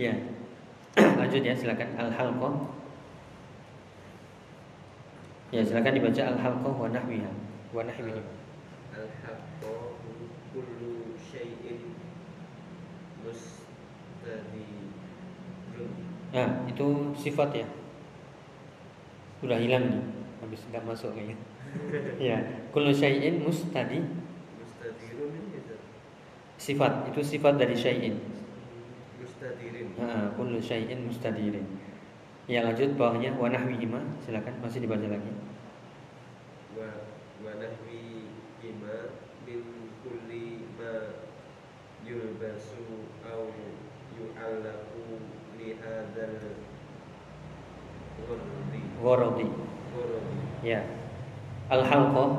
ya, 0.00 0.16
lanjut 1.20 1.42
ya 1.44 1.52
silakan. 1.52 1.88
Al 2.00 2.08
halqah. 2.08 2.56
Ya 5.48 5.64
silakan 5.64 5.96
dibaca 5.96 6.22
al 6.28 6.36
halqah 6.36 6.74
wa 6.76 6.88
nahwiha 6.92 7.32
wa 7.72 7.80
nahwihi. 7.80 8.20
Al 8.92 9.08
halqah 9.24 9.96
kullu 10.52 11.16
syai'in 11.16 11.96
Ya, 16.28 16.44
itu 16.68 16.86
sifat 17.16 17.56
ya. 17.56 17.66
Sudah 19.40 19.56
hilang 19.56 19.88
nih, 19.88 20.04
habis 20.44 20.60
nggak 20.68 20.84
masuk 20.84 21.16
kayaknya 21.16 21.36
ya, 22.28 22.36
kullu 22.68 22.92
syai'in 22.92 23.40
mustadi. 23.40 24.04
Sifat 26.60 27.08
itu 27.08 27.20
sifat 27.24 27.56
dari 27.56 27.72
syai'in. 27.72 28.20
Mustadirin. 29.16 29.88
Ha, 29.96 30.36
kullu 30.36 30.60
syai'in 30.60 31.08
mustadirin. 31.08 31.64
Ya 32.48 32.64
lanjut 32.64 32.96
bawahnya. 32.96 33.36
Wa 33.36 33.52
nahwihima. 33.52 34.00
Silakan 34.24 34.56
masih 34.64 34.80
dibaca 34.80 35.04
lagi. 35.04 35.32
Wa 36.72 36.88
wa 37.44 37.52
nahwihima 37.60 38.96
min 39.44 39.60
kulli 40.00 40.64
ma 40.80 41.28
yulbasu 42.02 43.12
au 43.28 43.52
yu'allaqu 44.16 45.04
li 45.60 45.76
hadzal 45.76 46.64
ghurdi. 48.98 49.48
Ya. 50.64 50.80
Al 51.68 51.84
uh, 51.84 52.32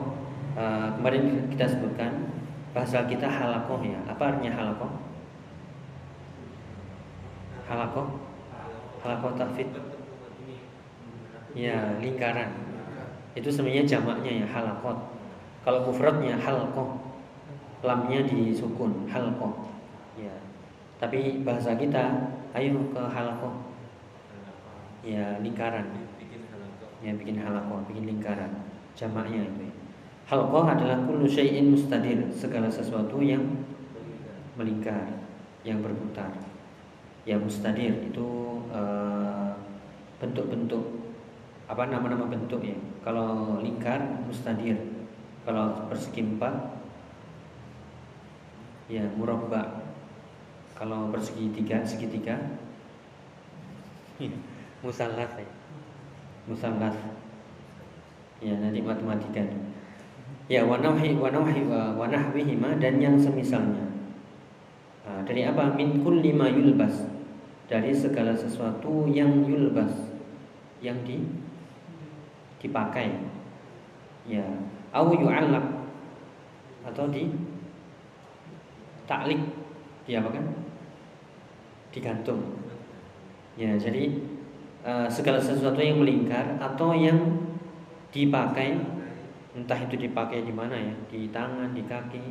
kemarin 0.98 1.54
kita 1.54 1.70
sebutkan 1.70 2.34
bahasa 2.74 3.06
kita 3.06 3.30
halakoh 3.30 3.78
ya. 3.86 4.02
Apa 4.10 4.34
artinya 4.34 4.58
halakoh 4.58 4.90
halakoh 7.70 8.08
halakoh 9.06 9.32
tafid 9.38 9.70
ya 11.54 11.98
lingkaran. 12.02 12.50
Itu 13.38 13.50
sebenarnya 13.50 13.86
jamaknya 13.86 14.44
ya 14.44 14.48
halakot. 14.50 14.98
Kalau 15.64 15.86
mufradnya 15.86 16.40
halqoh 16.40 16.98
lamnya 17.86 18.26
disukun 18.26 19.08
halqoh 19.08 19.70
ya. 20.20 20.34
Tapi 21.00 21.48
bahasa 21.48 21.80
kita 21.80 22.36
ayo 22.52 22.76
ke 22.92 23.00
halakoh 23.00 23.72
ya 25.06 25.40
lingkaran. 25.40 25.88
Ya 27.00 27.16
bikin 27.16 27.40
halakoh 27.40 27.80
bikin 27.88 28.04
lingkaran. 28.10 28.52
Jamaknya 28.98 29.48
itu. 29.48 29.64
Ya. 29.64 29.74
Adalah 30.30 31.10
kullu 31.10 31.26
syai'in 31.26 31.74
mustadir, 31.74 32.22
segala 32.30 32.70
sesuatu 32.70 33.18
yang 33.18 33.42
melingkar, 34.54 35.10
yang 35.66 35.82
berputar. 35.82 36.30
Ya 37.26 37.40
mustadir. 37.40 37.98
Itu 38.12 38.62
eh, 38.70 39.50
bentuk-bentuk 40.20 40.84
uh, 40.84 40.99
apa 41.70 41.86
nama-nama 41.86 42.26
bentuk 42.26 42.66
ya. 42.66 42.74
Kalau 43.06 43.62
lingkar 43.62 44.26
mustadir, 44.26 44.76
kalau 45.46 45.86
persegi 45.86 46.26
empat 46.26 46.82
ya 48.90 49.06
murabba. 49.14 49.86
Kalau 50.74 51.14
persegi 51.14 51.54
tiga 51.54 51.86
segitiga. 51.86 52.36
Musallas 54.84 55.32
ya. 55.38 55.50
Musallas 56.50 56.98
ya 58.40 58.56
nanti 58.56 58.80
matematika 58.80 59.44
ya 60.50 60.66
wanahwi 60.66 61.20
wanahwi 61.20 61.70
wanahwihima 61.70 62.82
dan 62.82 62.98
yang 62.98 63.16
semisalnya. 63.16 63.86
Nah, 65.06 65.22
dari 65.24 65.46
apa? 65.46 65.78
Min 65.78 66.02
kulli 66.02 66.34
ma 66.34 66.50
yulbas. 66.50 67.06
Dari 67.70 67.94
segala 67.94 68.34
sesuatu 68.34 69.06
yang 69.06 69.46
yulbas. 69.46 69.94
Yang 70.82 70.98
di 71.06 71.18
dipakai. 72.60 73.10
Ya 74.30 74.46
au 74.94 75.16
yu'allaq 75.16 75.66
atau 76.86 77.06
di 77.10 77.30
taklik 79.10 79.42
di 80.06 80.14
apa 80.14 80.30
kan 80.30 80.46
digantung. 81.90 82.60
Ya 83.58 83.76
jadi 83.76 84.14
uh, 84.86 85.08
segala 85.10 85.42
sesuatu 85.42 85.82
yang 85.82 86.00
melingkar 86.00 86.60
atau 86.62 86.94
yang 86.94 87.18
dipakai 88.10 88.78
entah 89.58 89.80
itu 89.82 89.98
dipakai 89.98 90.46
di 90.46 90.54
mana 90.54 90.78
ya 90.78 90.94
di 91.10 91.30
tangan 91.34 91.74
di 91.74 91.84
kaki 91.84 92.22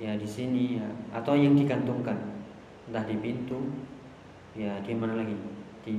ya 0.00 0.16
di 0.16 0.24
sini 0.24 0.80
ya 0.80 0.88
atau 1.12 1.36
yang 1.36 1.52
digantungkan. 1.54 2.16
Entah 2.88 3.04
di 3.04 3.16
pintu 3.20 3.68
ya 4.56 4.80
di 4.80 4.96
mana 4.96 5.20
lagi? 5.20 5.36
Di 5.84 5.96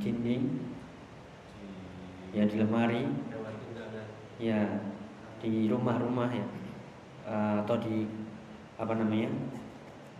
dinding 0.00 0.75
ya 2.36 2.44
di 2.44 2.56
lemari. 2.60 3.08
Ya 4.36 4.60
di 5.40 5.72
rumah-rumah 5.72 6.28
ya. 6.28 6.46
Atau 7.64 7.80
di 7.80 8.04
apa 8.76 8.92
namanya 8.92 9.32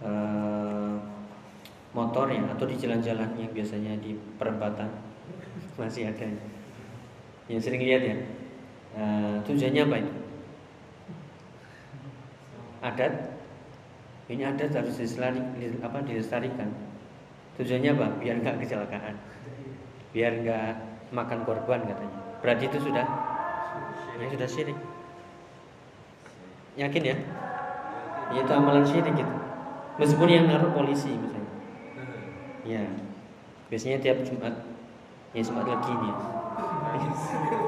uh, 0.01 0.97
motor 1.93 2.33
ya 2.33 2.41
atau 2.57 2.65
di 2.65 2.81
jalan-jalan 2.81 3.37
yang 3.37 3.53
biasanya 3.53 3.93
di 4.01 4.17
perempatan. 4.41 4.89
Masih 5.77 6.09
ada 6.09 6.25
ya. 6.25 6.41
Yang 7.53 7.61
sering 7.69 7.85
lihat 7.85 8.03
ya. 8.03 8.17
Uh, 8.97 9.37
tujuannya 9.45 9.83
apa 9.85 9.97
itu? 10.01 10.15
Adat? 12.81 13.13
Ini 14.27 14.43
adat 14.43 14.73
harus 14.75 14.97
diselari, 14.99 15.39
apa 15.85 16.03
dilestarikan. 16.03 16.73
Tujuannya 17.61 17.93
apa? 17.95 18.07
Biar 18.19 18.41
nggak 18.41 18.57
kecelakaan. 18.65 19.15
Biar 20.11 20.33
nggak 20.43 20.96
makan 21.15 21.47
korban 21.47 21.87
katanya. 21.87 22.19
Berarti 22.43 22.65
itu 22.71 22.79
sudah 22.91 23.07
ya 24.17 24.27
sudah 24.33 24.49
syirik. 24.49 24.79
Yakin 26.77 27.03
ya? 27.05 27.17
Itu 28.33 28.53
amalan 28.53 28.85
syirik 28.85 29.15
gitu. 29.15 29.35
Meskipun 29.97 30.29
yang 30.29 30.45
naruh 30.49 30.73
polisi 30.77 31.17
misalnya. 31.17 31.53
Ya. 32.67 32.85
Biasanya 33.73 33.99
tiap 34.03 34.21
Jumat. 34.27 34.55
Ya 35.33 35.41
Jumat 35.41 35.67
lagi 35.69 35.93
nih. 35.93 36.15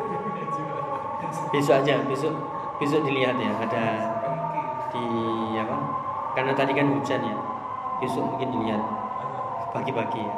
Besok 1.52 1.84
aja 1.84 2.00
besok 2.08 2.32
besok 2.80 3.04
dilihat 3.04 3.36
ya. 3.36 3.52
Ada 3.52 3.84
di 4.92 5.04
apa? 5.60 5.76
Karena 6.32 6.52
tadi 6.56 6.72
kan 6.72 6.88
hujan 6.88 7.20
ya. 7.20 7.36
Besok 8.00 8.24
mungkin 8.36 8.48
dilihat. 8.52 8.82
Pagi-pagi 9.72 10.24
ya. 10.24 10.34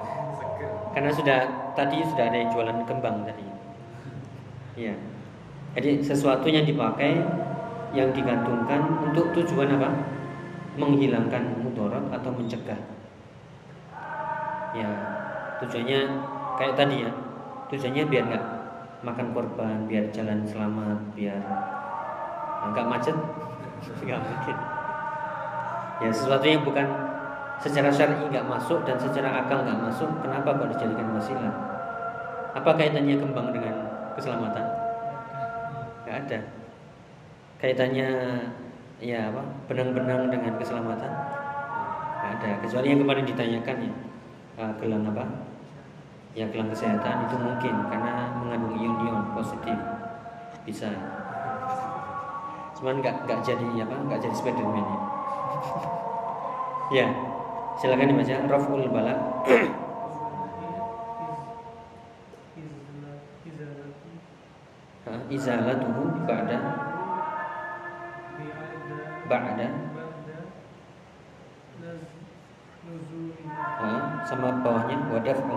Karena 0.91 1.11
sudah 1.15 1.47
tadi 1.81 2.05
sudah 2.05 2.29
ada 2.29 2.37
yang 2.37 2.51
jualan 2.53 2.79
kembang 2.85 3.25
tadi. 3.25 3.47
Iya. 4.77 4.95
Jadi 5.73 6.05
sesuatu 6.05 6.45
yang 6.53 6.69
dipakai 6.69 7.25
yang 7.97 8.13
digantungkan 8.13 8.85
untuk 9.01 9.33
tujuan 9.33 9.81
apa? 9.81 9.89
Menghilangkan 10.77 11.65
mudarat 11.65 12.05
atau 12.13 12.31
mencegah. 12.37 12.77
Ya 14.77 14.91
tujuannya 15.65 16.01
kayak 16.61 16.77
tadi 16.77 17.09
ya. 17.09 17.13
Tujuannya 17.73 18.05
biar 18.13 18.25
nggak 18.29 18.45
makan 19.01 19.33
korban 19.33 19.89
biar 19.89 20.13
jalan 20.13 20.45
selamat 20.45 20.99
biar 21.17 21.41
nggak 22.77 22.87
macet. 22.87 23.17
Nggak 24.05 24.21
mungkin. 24.21 24.57
Ya 26.05 26.13
sesuatu 26.13 26.45
yang 26.45 26.61
bukan 26.61 26.85
secara 27.57 27.89
syar'i 27.89 28.29
nggak 28.29 28.45
masuk 28.45 28.85
dan 28.85 29.01
secara 29.01 29.41
akal 29.41 29.65
nggak 29.65 29.81
masuk 29.89 30.09
kenapa 30.21 30.53
kok 30.53 30.69
dijadikan 30.77 31.17
wasilah 31.17 31.70
apa 32.51 32.71
kaitannya 32.75 33.15
kembang 33.15 33.55
dengan 33.55 33.75
keselamatan? 34.19 34.65
Nggak 36.03 36.17
ada. 36.27 36.39
Kaitannya 37.63 38.09
ya 38.99 39.31
apa 39.31 39.43
benang-benang 39.71 40.33
dengan 40.35 40.59
keselamatan? 40.59 41.13
Nggak 42.19 42.31
ada. 42.41 42.51
Kecuali 42.67 42.87
yang 42.91 43.01
kemarin 43.07 43.25
ditanyakan 43.29 43.77
ya 43.87 43.93
eh, 44.59 44.73
gelang 44.83 45.05
apa? 45.07 45.25
Ya 46.35 46.47
gelang 46.51 46.71
kesehatan 46.71 47.27
itu 47.31 47.37
mungkin 47.39 47.75
karena 47.87 48.35
mengandung 48.35 48.75
ion-ion 48.75 49.31
positif. 49.35 49.79
Bisa. 50.67 50.91
Cuman 52.75 52.99
nggak 52.99 53.29
nggak 53.29 53.41
jadi 53.47 53.87
apa 53.87 53.95
nggak 53.95 54.21
jadi 54.27 54.35
Spiderman 54.35 54.85
ya. 54.85 54.99
Ya 56.91 57.07
silakan 57.79 58.11
dibaca. 58.11 58.35
Raful 58.51 58.91
Bala 58.91 59.15
izalatuhu 65.31 66.27
ba'da. 66.27 66.59
Ba'da. 69.31 69.69
Ha, 73.81 73.91
sama 74.27 74.61
bawahnya 74.61 74.99
wadaf'u 75.09 75.57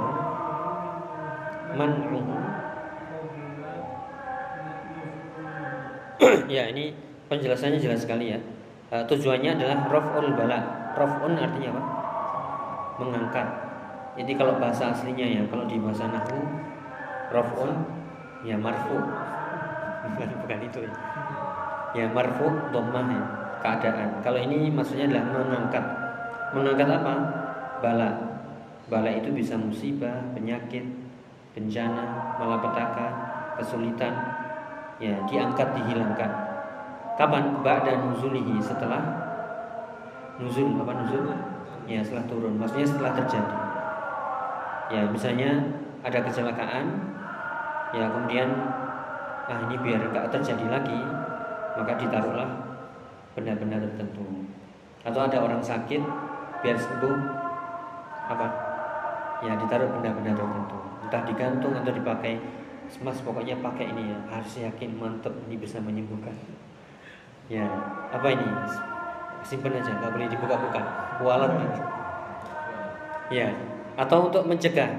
man'uhu. 1.73 2.35
Ya 6.53 6.69
ini 6.69 6.93
penjelasannya 7.27 7.81
jelas 7.81 8.05
sekali 8.05 8.31
ya. 8.31 8.39
Uh, 8.93 9.01
tujuannya 9.09 9.57
adalah 9.57 9.89
raf'ul 9.89 10.37
bala. 10.37 10.93
Raf'un 10.93 11.33
artinya 11.33 11.73
apa? 11.73 11.83
Mengangkat. 13.01 13.47
Jadi 14.13 14.37
kalau 14.37 14.61
bahasa 14.61 14.93
aslinya 14.93 15.25
ya 15.25 15.41
kalau 15.49 15.65
di 15.65 15.81
bahasa 15.81 16.05
nahwu 16.05 16.37
raf'un 17.33 17.73
ya 18.45 18.53
marfu 18.53 19.01
bukan 20.11 20.29
bukan 20.43 20.59
itu. 20.63 20.79
Ya 20.83 20.91
ya 21.93 22.05
marfu 22.09 22.47
ya 22.73 23.21
keadaan. 23.63 24.19
Kalau 24.19 24.39
ini 24.41 24.67
maksudnya 24.73 25.07
adalah 25.07 25.25
mengangkat. 25.31 25.85
Mengangkat 26.51 26.89
apa? 26.89 27.13
Bala. 27.79 28.11
Bala 28.91 29.09
itu 29.09 29.31
bisa 29.31 29.55
musibah 29.55 30.19
penyakit 30.35 30.83
bencana 31.55 32.35
malapetaka 32.35 33.07
kesulitan. 33.61 34.13
Ya 34.99 35.15
diangkat 35.25 35.73
dihilangkan. 35.79 36.31
Kapan? 37.15 37.63
Ba'da 37.63 38.03
nuzulihi. 38.03 38.59
Setelah 38.59 39.01
nuzul 40.41 40.75
apa 40.81 40.91
nuzul? 40.99 41.29
Ya 41.87 42.03
setelah 42.03 42.25
turun. 42.27 42.59
Maksudnya 42.59 42.87
setelah 42.87 43.13
terjadi. 43.15 43.57
Ya 44.91 45.01
misalnya 45.07 45.51
ada 46.03 46.19
kecelakaan 46.19 46.85
ya 47.95 48.11
kemudian 48.11 48.49
ah 49.43 49.59
ini 49.67 49.75
biar 49.75 49.99
nggak 49.99 50.31
terjadi 50.31 50.65
lagi 50.71 50.99
maka 51.73 51.97
ditaruhlah 51.97 52.49
benda-benda 53.33 53.81
tertentu. 53.81 54.45
Atau 55.03 55.19
ada 55.25 55.37
orang 55.41 55.59
sakit 55.59 56.01
biar 56.63 56.77
sembuh 56.77 57.17
apa? 58.29 58.47
Ya 59.43 59.57
ditaruh 59.57 59.89
benda-benda 59.99 60.31
tertentu. 60.37 60.77
Entah 61.03 61.21
digantung 61.27 61.73
atau 61.75 61.91
dipakai 61.91 62.39
mas 63.01 63.19
pokoknya 63.25 63.57
pakai 63.59 63.89
ini 63.91 64.13
ya. 64.13 64.19
Harus 64.29 64.53
yakin 64.61 64.95
mantep 64.95 65.33
ini 65.49 65.57
bisa 65.57 65.81
menyembuhkan. 65.81 66.33
Ya 67.51 67.67
apa 68.13 68.27
ini? 68.31 68.47
Simpan 69.43 69.75
aja 69.75 69.91
nggak 69.91 70.13
boleh 70.13 70.29
dibuka-buka. 70.31 70.81
Kualat 71.19 71.51
ya 73.33 73.49
atau 73.97 74.29
untuk 74.29 74.45
mencegah. 74.45 74.93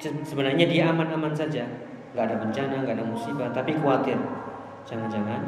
Se- 0.00 0.24
sebenarnya 0.24 0.64
dia 0.64 0.88
aman-aman 0.88 1.36
saja 1.36 1.68
nggak 2.10 2.24
ada 2.26 2.36
bencana 2.42 2.74
nggak 2.82 2.96
ada 2.98 3.06
musibah 3.06 3.48
tapi 3.54 3.78
khawatir. 3.78 4.18
Jangan-jangan 4.86 5.42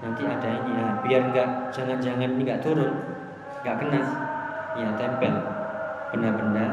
nanti 0.00 0.22
ada 0.24 0.48
ini 0.48 0.70
ya 0.80 0.86
biar 1.04 1.22
nggak 1.28 1.48
jangan-jangan 1.76 2.28
ini 2.32 2.42
nggak 2.44 2.62
turun 2.64 2.92
nggak 3.60 3.76
kena. 3.76 4.00
Ya 4.78 4.88
tempel. 4.96 5.34
Benda-benda 6.10 6.66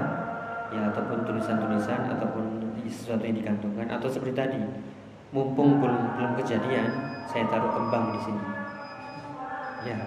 ya 0.74 0.82
ataupun 0.92 1.24
tulisan-tulisan 1.24 2.12
ataupun 2.12 2.44
sesuatu 2.88 3.24
yang 3.28 3.36
digantungkan 3.36 3.88
atau 3.92 4.08
seperti 4.08 4.34
tadi. 4.36 4.60
Mumpung 5.36 5.84
belum 5.84 6.16
belum 6.16 6.32
kejadian 6.40 6.88
saya 7.28 7.44
taruh 7.52 7.72
kembang 7.76 8.16
di 8.16 8.20
sini. 8.24 8.44
Ya. 9.84 9.98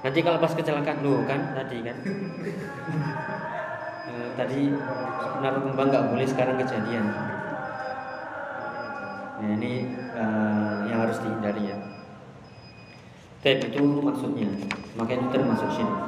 Nanti 0.00 0.20
kalau 0.20 0.40
pas 0.40 0.52
kecelakaan 0.52 1.04
lu 1.04 1.24
kan 1.28 1.52
tadi 1.52 1.84
kan. 1.84 1.96
Eh, 4.04 4.30
tadi 4.36 4.68
naruh 5.40 5.64
kembang 5.64 5.88
nggak 5.88 6.06
boleh 6.12 6.28
sekarang 6.28 6.60
kejadian 6.60 7.08
nah 9.34 9.48
ini 9.58 9.72
eh, 10.14 10.76
yang 10.90 10.98
harus 11.06 11.18
dihindari 11.20 11.74
ya 11.74 11.78
Tep 13.44 13.60
itu 13.60 13.82
maksudnya 14.00 14.48
maka 14.96 15.10
itu 15.14 15.26
termasuk 15.28 15.68
syirik 15.74 16.00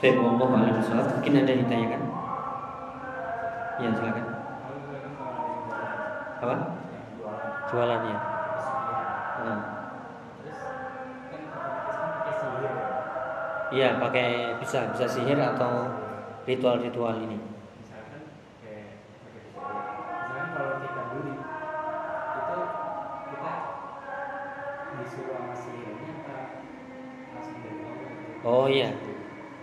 Tep 0.00 0.16
Allah 0.16 0.48
alam 0.48 0.74
bisawab. 0.80 1.06
mungkin 1.18 1.32
ada 1.40 1.50
yang 1.50 1.60
ditanyakan 1.66 2.02
ya 3.80 3.88
silakan 3.96 4.26
apa 6.40 6.56
jualan 7.70 8.02
ya. 8.02 8.18
Iya, 13.70 14.02
pakai 14.02 14.58
bisa 14.58 14.90
bisa 14.90 15.06
sihir 15.06 15.38
atau 15.38 15.86
ritual-ritual 16.42 17.22
ini. 17.22 17.38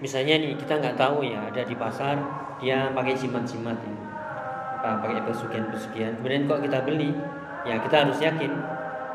Misalnya 0.08 0.39
nih 0.39 0.56
kita 0.56 0.80
nggak 0.80 0.96
tahu 0.96 1.20
ya 1.20 1.52
ada 1.52 1.67
di 1.67 1.76
pasar 1.76 2.15
dia 2.63 2.96
pakai 2.96 3.12
jimat-jimat 3.12 3.76
ya. 3.76 3.96
Apa, 4.80 5.04
pakai 5.04 5.20
pesugihan-pesugihan. 5.28 6.15
Kemudian 6.24 6.48
kok 6.48 6.63
kita 6.63 6.80
beli, 6.88 7.12
ya 7.67 7.76
kita 7.76 8.08
harus 8.08 8.15
yakin 8.24 8.56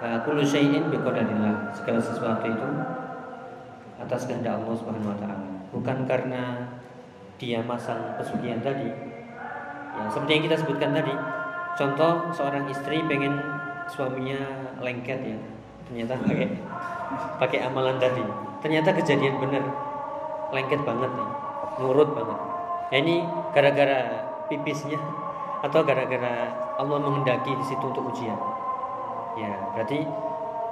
uh, 0.04 0.20
kullu 0.20 0.44
syai'in 0.44 0.92
biqadarillah. 0.92 1.72
Segala 1.72 1.96
sesuatu 1.96 2.44
itu 2.44 2.68
atas 4.04 4.28
kehendak 4.28 4.60
Allah 4.60 4.76
Subhanahu 4.76 5.16
wa 5.16 5.16
taala. 5.16 5.48
Bukan 5.72 6.04
karena 6.04 6.68
dia 7.40 7.64
masang 7.64 8.12
pesugihan 8.20 8.60
tadi. 8.60 8.92
Ya, 9.96 10.04
seperti 10.12 10.30
yang 10.36 10.44
kita 10.44 10.60
sebutkan 10.60 10.92
tadi. 10.92 11.16
Contoh 11.72 12.28
seorang 12.36 12.68
istri 12.68 13.00
pengen 13.08 13.40
suaminya 13.88 14.76
lengket 14.84 15.24
ya. 15.24 15.40
Ternyata 15.88 16.20
pakai 16.20 16.52
pakai 17.40 17.58
amalan 17.64 17.96
tadi. 17.96 18.20
Ternyata 18.60 18.92
kejadian 18.92 19.40
benar. 19.40 19.91
Lengket 20.52 20.84
banget 20.84 21.10
nih. 21.16 21.30
Nurut 21.80 22.12
banget. 22.12 22.38
Ya, 22.92 22.96
ini 23.00 23.24
gara-gara 23.56 24.00
pipisnya 24.52 25.00
atau 25.64 25.80
gara-gara 25.80 26.52
Allah 26.76 26.98
menghendaki 27.00 27.56
di 27.56 27.64
situ 27.64 27.80
untuk 27.88 28.12
ujian. 28.12 28.36
Ya, 29.40 29.72
berarti 29.72 30.04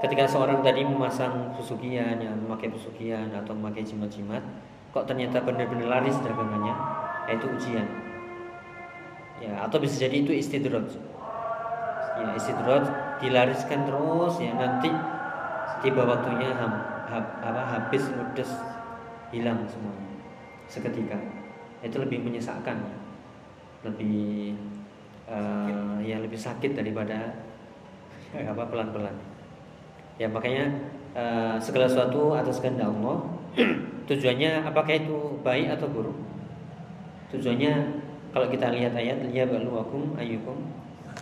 ketika 0.05 0.29
seorang 0.29 0.61
tadi 0.61 0.85
memasang 0.85 1.57
pesugihan, 1.57 2.21
ya, 2.21 2.29
memakai 2.29 2.69
pesugihan 2.69 3.33
atau 3.33 3.57
memakai 3.57 3.81
jimat-jimat, 3.81 4.45
kok 4.93 5.09
ternyata 5.09 5.41
benar-benar 5.41 6.01
laris 6.01 6.21
dagangannya, 6.21 6.77
ya 7.25 7.33
itu 7.41 7.47
ujian. 7.49 7.89
Ya, 9.41 9.65
atau 9.65 9.81
bisa 9.81 9.97
jadi 9.97 10.21
itu 10.21 10.37
istidroj. 10.37 10.93
Ya, 12.21 12.37
istidroj 12.37 12.85
dilariskan 13.25 13.89
terus 13.89 14.37
ya 14.37 14.53
nanti 14.53 14.93
tiba 15.81 16.05
waktunya 16.05 16.53
ham, 16.53 16.73
hab- 17.09 17.41
apa, 17.41 17.63
habis 17.65 18.05
ludes 18.13 18.53
hilang 19.31 19.67
semuanya 19.67 20.11
seketika. 20.71 21.19
Itu 21.81 21.99
lebih 21.99 22.23
menyesakkan, 22.23 22.79
lebih 23.83 24.55
eh, 25.27 25.97
ya 26.05 26.21
lebih 26.21 26.37
sakit 26.37 26.77
daripada 26.77 27.35
apa 28.35 28.63
pelan-pelan. 28.71 29.17
Ya 30.21 30.29
makanya 30.29 30.69
uh, 31.17 31.57
segala 31.57 31.89
sesuatu 31.89 32.37
atas 32.37 32.61
kehendak 32.61 32.93
Allah. 32.93 33.25
Tujuannya 34.09 34.69
apakah 34.69 34.95
itu 35.01 35.41
baik 35.43 35.73
atau 35.75 35.89
buruk? 35.89 36.19
Tujuannya 37.33 37.73
kalau 38.31 38.47
kita 38.53 38.71
lihat 38.75 38.95
ayat 38.95 39.23
ya 39.33 39.49
baluakum 39.49 40.15
ayyukum 40.15 40.71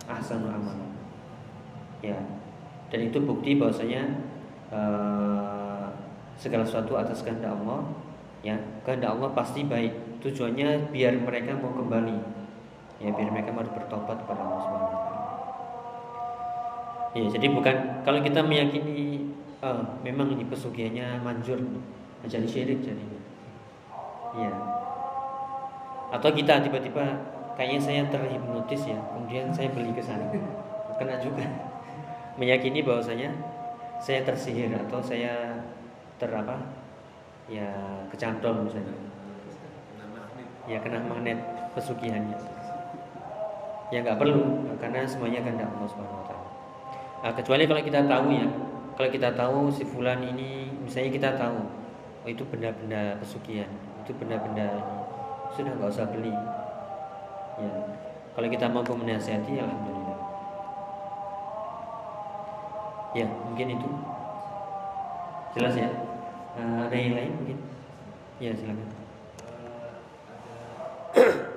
ahsanu 0.09 0.49
amal. 0.51 0.75
Ya. 2.03 2.17
Dan 2.89 3.13
itu 3.13 3.21
bukti 3.21 3.55
bahwasanya 3.57 4.01
uh, 4.73 5.68
segala 6.39 6.63
sesuatu 6.63 6.95
atas 6.95 7.19
kehendak 7.19 7.51
Allah 7.51 7.83
ya 8.39 8.55
kehendak 8.87 9.19
Allah 9.19 9.29
pasti 9.35 9.67
baik 9.67 10.23
tujuannya 10.23 10.89
biar 10.95 11.19
mereka 11.19 11.59
mau 11.59 11.75
kembali 11.75 12.15
ya 13.03 13.11
biar 13.11 13.29
mereka 13.29 13.51
mau 13.51 13.67
bertobat 13.67 14.23
kepada 14.23 14.41
Allah 14.47 14.61
Subhanahu 14.63 15.09
Ya, 17.09 17.25
jadi 17.25 17.49
bukan 17.49 18.05
kalau 18.05 18.21
kita 18.21 18.45
meyakini 18.45 19.25
oh, 19.65 19.81
memang 20.05 20.29
ini 20.29 20.45
pesugihannya 20.45 21.17
manjur 21.25 21.57
menjadi 22.21 22.45
syirik 22.45 22.85
jadi. 22.85 23.05
Ya. 24.37 24.53
Atau 26.13 26.29
kita 26.37 26.61
tiba-tiba 26.61 27.17
kayaknya 27.57 27.81
saya 27.81 28.01
terhipnotis 28.13 28.93
ya, 28.93 29.01
kemudian 29.09 29.49
saya 29.49 29.73
beli 29.73 29.89
ke 29.89 30.05
sana. 30.05 30.29
Kena 31.01 31.17
juga. 31.17 31.49
Meyakini 32.39 32.85
bahwasanya 32.85 33.33
saya 33.97 34.21
tersihir 34.21 34.69
atau 34.77 35.01
saya 35.01 35.57
ter 36.19 36.29
apa? 36.29 36.59
Ya, 37.49 37.71
kecantol 38.13 38.67
misalnya. 38.67 38.93
Ya 40.69 40.77
kena 40.83 41.01
magnet 41.01 41.39
pesugihannya. 41.73 42.37
Ya 43.89 44.05
nggak 44.05 44.21
perlu 44.21 44.69
karena 44.77 45.01
semuanya 45.07 45.41
kehendak 45.41 45.71
Allah 45.73 45.89
Subhanahu. 45.89 46.19
Nah, 47.19 47.35
kecuali 47.35 47.67
kalau 47.67 47.81
kita 47.83 47.99
tahu 48.07 48.27
ya, 48.31 48.47
kalau 48.95 49.09
kita 49.11 49.29
tahu 49.35 49.67
si 49.67 49.83
fulan 49.83 50.23
ini, 50.23 50.71
misalnya 50.79 51.11
kita 51.11 51.29
tahu, 51.35 51.59
oh 52.23 52.29
itu 52.31 52.47
benda-benda 52.47 53.19
pesugihan, 53.19 53.67
itu 54.07 54.15
benda-benda 54.15 54.79
sudah 55.51 55.71
nggak 55.75 55.91
usah 55.91 56.07
beli. 56.07 56.31
Ya, 57.59 57.71
kalau 58.31 58.47
kita 58.47 58.71
mampu 58.71 58.95
menasihati, 58.95 59.59
alhamdulillah. 59.59 60.19
Ya, 63.19 63.27
mungkin 63.27 63.67
itu 63.75 63.89
jelas 65.59 65.75
ya. 65.75 65.91
Uh, 66.59 66.91
ada 66.91 66.95
yang 66.99 67.15
lain 67.15 67.31
mungkin? 67.39 67.55
Ya 68.43 68.51
silakan. 68.51 68.91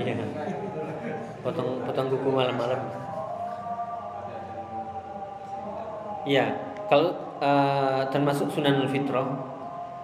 potong 1.44 1.82
potong 1.86 2.08
kuku 2.12 2.28
malam-malam. 2.30 2.80
Iya, 6.28 6.52
kalau 6.86 7.16
uh, 7.40 8.04
termasuk 8.12 8.52
sunan 8.52 8.84
fitrah, 8.92 9.24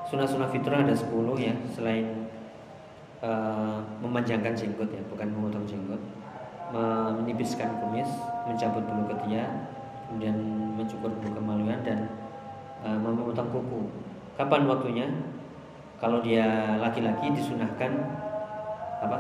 sunnah-sunnah 0.06 0.50
fitrah 0.50 0.86
ada 0.86 0.94
10 0.94 1.10
ya, 1.38 1.54
selain 1.74 2.26
uh, 3.20 3.82
memanjangkan 3.98 4.54
jenggot 4.54 4.90
ya, 4.90 5.02
bukan 5.10 5.26
memotong 5.34 5.66
jenggot, 5.66 6.02
menipiskan 7.22 7.78
kumis, 7.82 8.10
mencabut 8.46 8.82
bulu 8.86 9.02
ketiak, 9.14 9.50
kemudian 10.06 10.36
mencukur 10.78 11.10
bulu 11.10 11.30
kemaluan 11.34 11.78
dan 11.82 12.06
uh, 12.86 12.98
memotong 12.98 13.50
kuku. 13.50 13.90
Kapan 14.38 14.68
waktunya? 14.70 15.06
Kalau 15.96 16.20
dia 16.20 16.76
laki-laki 16.76 17.32
disunahkan 17.32 17.88
apa? 19.00 19.18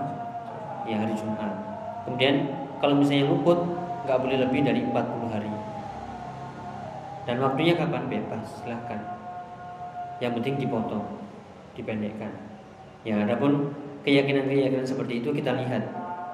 Ya 0.84 1.00
hari 1.00 1.16
Jumat. 1.16 1.56
Kemudian 2.04 2.52
kalau 2.78 3.00
misalnya 3.00 3.32
luput 3.32 3.58
nggak 4.04 4.20
boleh 4.20 4.38
lebih 4.44 4.60
dari 4.60 4.84
40 4.84 5.32
hari. 5.32 5.50
Dan 7.26 7.42
waktunya 7.42 7.74
kapan 7.74 8.06
bebas, 8.06 8.62
silahkan. 8.62 9.00
Yang 10.18 10.32
penting 10.40 10.54
dipotong, 10.66 11.06
dipendekkan. 11.76 12.32
Ya, 13.06 13.22
adapun 13.22 13.70
keyakinan-keyakinan 14.02 14.86
seperti 14.86 15.20
itu 15.22 15.30
kita 15.30 15.54
lihat 15.54 15.82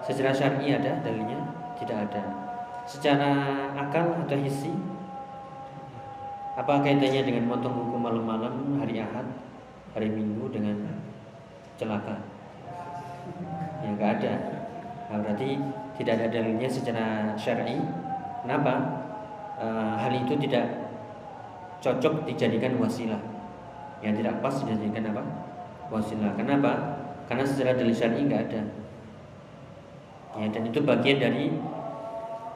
secara 0.05 0.30
syar'i 0.35 0.72
ada 0.72 1.03
dalilnya, 1.03 1.41
tidak 1.80 2.11
ada. 2.11 2.22
Secara 2.85 3.30
akal 3.78 4.26
atau 4.26 4.39
hisi 4.39 4.74
apa 6.53 6.85
kaitannya 6.85 7.24
dengan 7.24 7.49
motong 7.49 7.72
kuku 7.72 7.97
malam-malam 7.97 8.76
hari 8.76 9.01
Ahad, 9.01 9.24
hari 9.97 10.12
Minggu 10.12 10.53
dengan 10.53 10.76
celaka? 11.80 12.20
Ya 13.80 13.89
nggak 13.97 14.11
ada. 14.20 14.35
Nah, 15.09 15.18
berarti 15.24 15.57
tidak 15.97 16.20
ada 16.20 16.26
dalilnya 16.28 16.68
secara 16.68 17.33
syar'i. 17.41 17.80
Kenapa? 18.45 18.74
E, 19.57 19.66
hal 19.97 20.12
itu 20.12 20.35
tidak 20.45 20.93
cocok 21.80 22.28
dijadikan 22.28 22.76
wasilah. 22.76 23.32
Yang 24.03 24.23
tidak 24.23 24.35
pas 24.43 24.55
dijadikan 24.61 25.15
apa? 25.15 25.23
Wasilah. 25.89 26.35
Kenapa? 26.35 26.73
Karena 27.31 27.47
secara 27.47 27.79
dalil 27.79 27.95
syar'i 27.95 28.27
nggak 28.27 28.43
ada. 28.51 28.63
Ya, 30.33 30.47
dan 30.49 30.63
itu 30.67 30.81
bagian 30.83 31.21
dari 31.21 31.53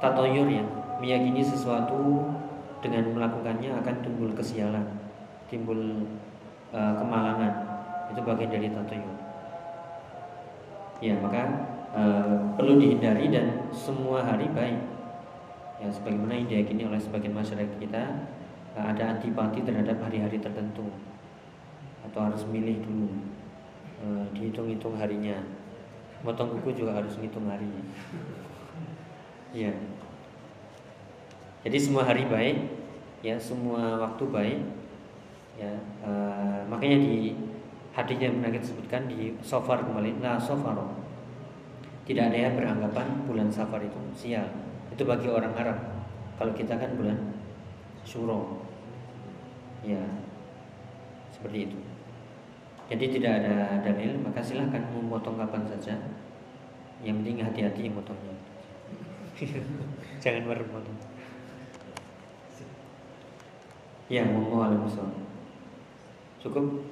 tatoyur 0.01 0.49
ya, 0.49 0.65
meyakini 0.99 1.45
sesuatu 1.45 2.25
dengan 2.81 3.13
melakukannya 3.13 3.73
akan 3.85 3.95
timbul 4.01 4.33
kesialan, 4.33 4.85
timbul 5.53 6.09
e, 6.73 6.81
kemalangan. 6.81 7.53
Itu 8.11 8.25
bagian 8.25 8.49
dari 8.49 8.69
tatoyur. 8.73 9.17
Ya, 11.05 11.15
maka 11.21 11.69
Eh, 11.97 12.37
perlu 12.61 12.77
dihindari 12.77 13.33
dan 13.33 13.57
semua 13.73 14.21
hari 14.21 14.45
baik. 14.53 14.77
Ya, 15.81 15.89
sebagaimana 15.89 16.37
yang 16.37 16.45
diyakini 16.45 16.85
oleh 16.85 17.01
sebagian 17.01 17.33
masyarakat 17.33 17.77
kita 17.77 18.01
uh, 18.73 18.85
ada 18.85 19.13
antipati 19.13 19.61
terhadap 19.61 20.01
hari-hari 20.01 20.41
tertentu 20.41 20.89
atau 22.11 22.21
harus 22.31 22.43
milih 22.49 22.83
dulu 22.83 23.11
uh, 24.03 24.25
dihitung-hitung 24.33 24.95
harinya. 24.97 25.39
Motong 26.25 26.59
kuku 26.59 26.83
juga 26.83 26.99
harus 26.99 27.15
ngitung 27.19 27.47
hari. 27.47 27.69
Ya. 29.55 29.73
Jadi 31.67 31.79
semua 31.83 32.07
hari 32.07 32.27
baik, 32.27 32.57
ya 33.27 33.37
semua 33.37 33.99
waktu 34.01 34.25
baik. 34.31 34.61
Ya, 35.57 35.73
uh, 36.05 36.61
makanya 36.69 37.01
di 37.01 37.33
hadis 37.97 38.21
yang 38.21 38.39
pernah 38.39 38.53
kita 38.53 38.67
sebutkan 38.69 39.09
di 39.09 39.33
sofar 39.41 39.81
kembali, 39.81 40.21
nah 40.21 40.37
sofar 40.37 40.77
tidak 42.07 42.31
ada 42.31 42.39
yang 42.39 42.55
beranggapan 42.55 43.27
bulan 43.27 43.51
Safar 43.51 43.83
itu 43.83 43.99
sial. 44.15 44.47
Itu 44.95 45.03
bagi 45.03 45.27
orang 45.27 45.51
Arab. 45.59 45.79
Kalau 46.39 46.55
kita 46.55 46.79
kan 46.79 46.95
bulan 46.95 47.19
Syuro. 48.07 48.63
Ya. 49.83 49.99
Seperti 51.35 51.67
itu. 51.67 51.79
Jadi 52.87 53.19
tidak 53.19 53.43
ada 53.43 53.83
dalil, 53.83 54.15
maka 54.23 54.39
silahkan 54.39 54.79
memotong 54.95 55.35
kapan 55.35 55.67
saja. 55.67 55.99
Yang 57.03 57.17
penting 57.23 57.37
hati-hati 57.43 57.81
memotongnya. 57.91 58.37
Jangan 60.23 60.43
merem 60.47 60.71
Ya, 64.07 64.23
mau 64.23 64.63
Cukup. 66.39 66.87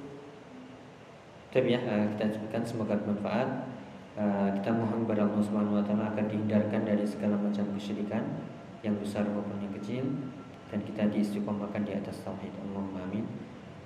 Tapi 1.55 1.71
ya, 1.71 1.79
eh, 1.79 2.05
kita 2.11 2.35
sebutkan 2.35 2.63
semoga 2.67 2.99
bermanfaat. 2.99 3.71
Eh, 4.19 4.49
kita 4.59 4.75
mohon 4.75 5.07
kepada 5.07 5.23
Allah 5.27 5.39
Subhanahu 5.39 5.79
wa 5.79 5.83
taala 5.87 6.11
akan 6.11 6.27
dihindarkan 6.27 6.83
dari 6.83 7.07
segala 7.07 7.39
macam 7.39 7.63
kesyirikan 7.75 8.23
yang 8.83 8.99
besar 8.99 9.23
maupun 9.27 9.59
yang 9.63 9.71
kecil 9.79 10.03
dan 10.71 10.79
kita 10.83 11.07
diistiqomahkan 11.07 11.87
di 11.87 11.95
atas 11.95 12.19
tauhid. 12.27 12.51
Allahumma 12.67 13.03
amin. 13.07 13.23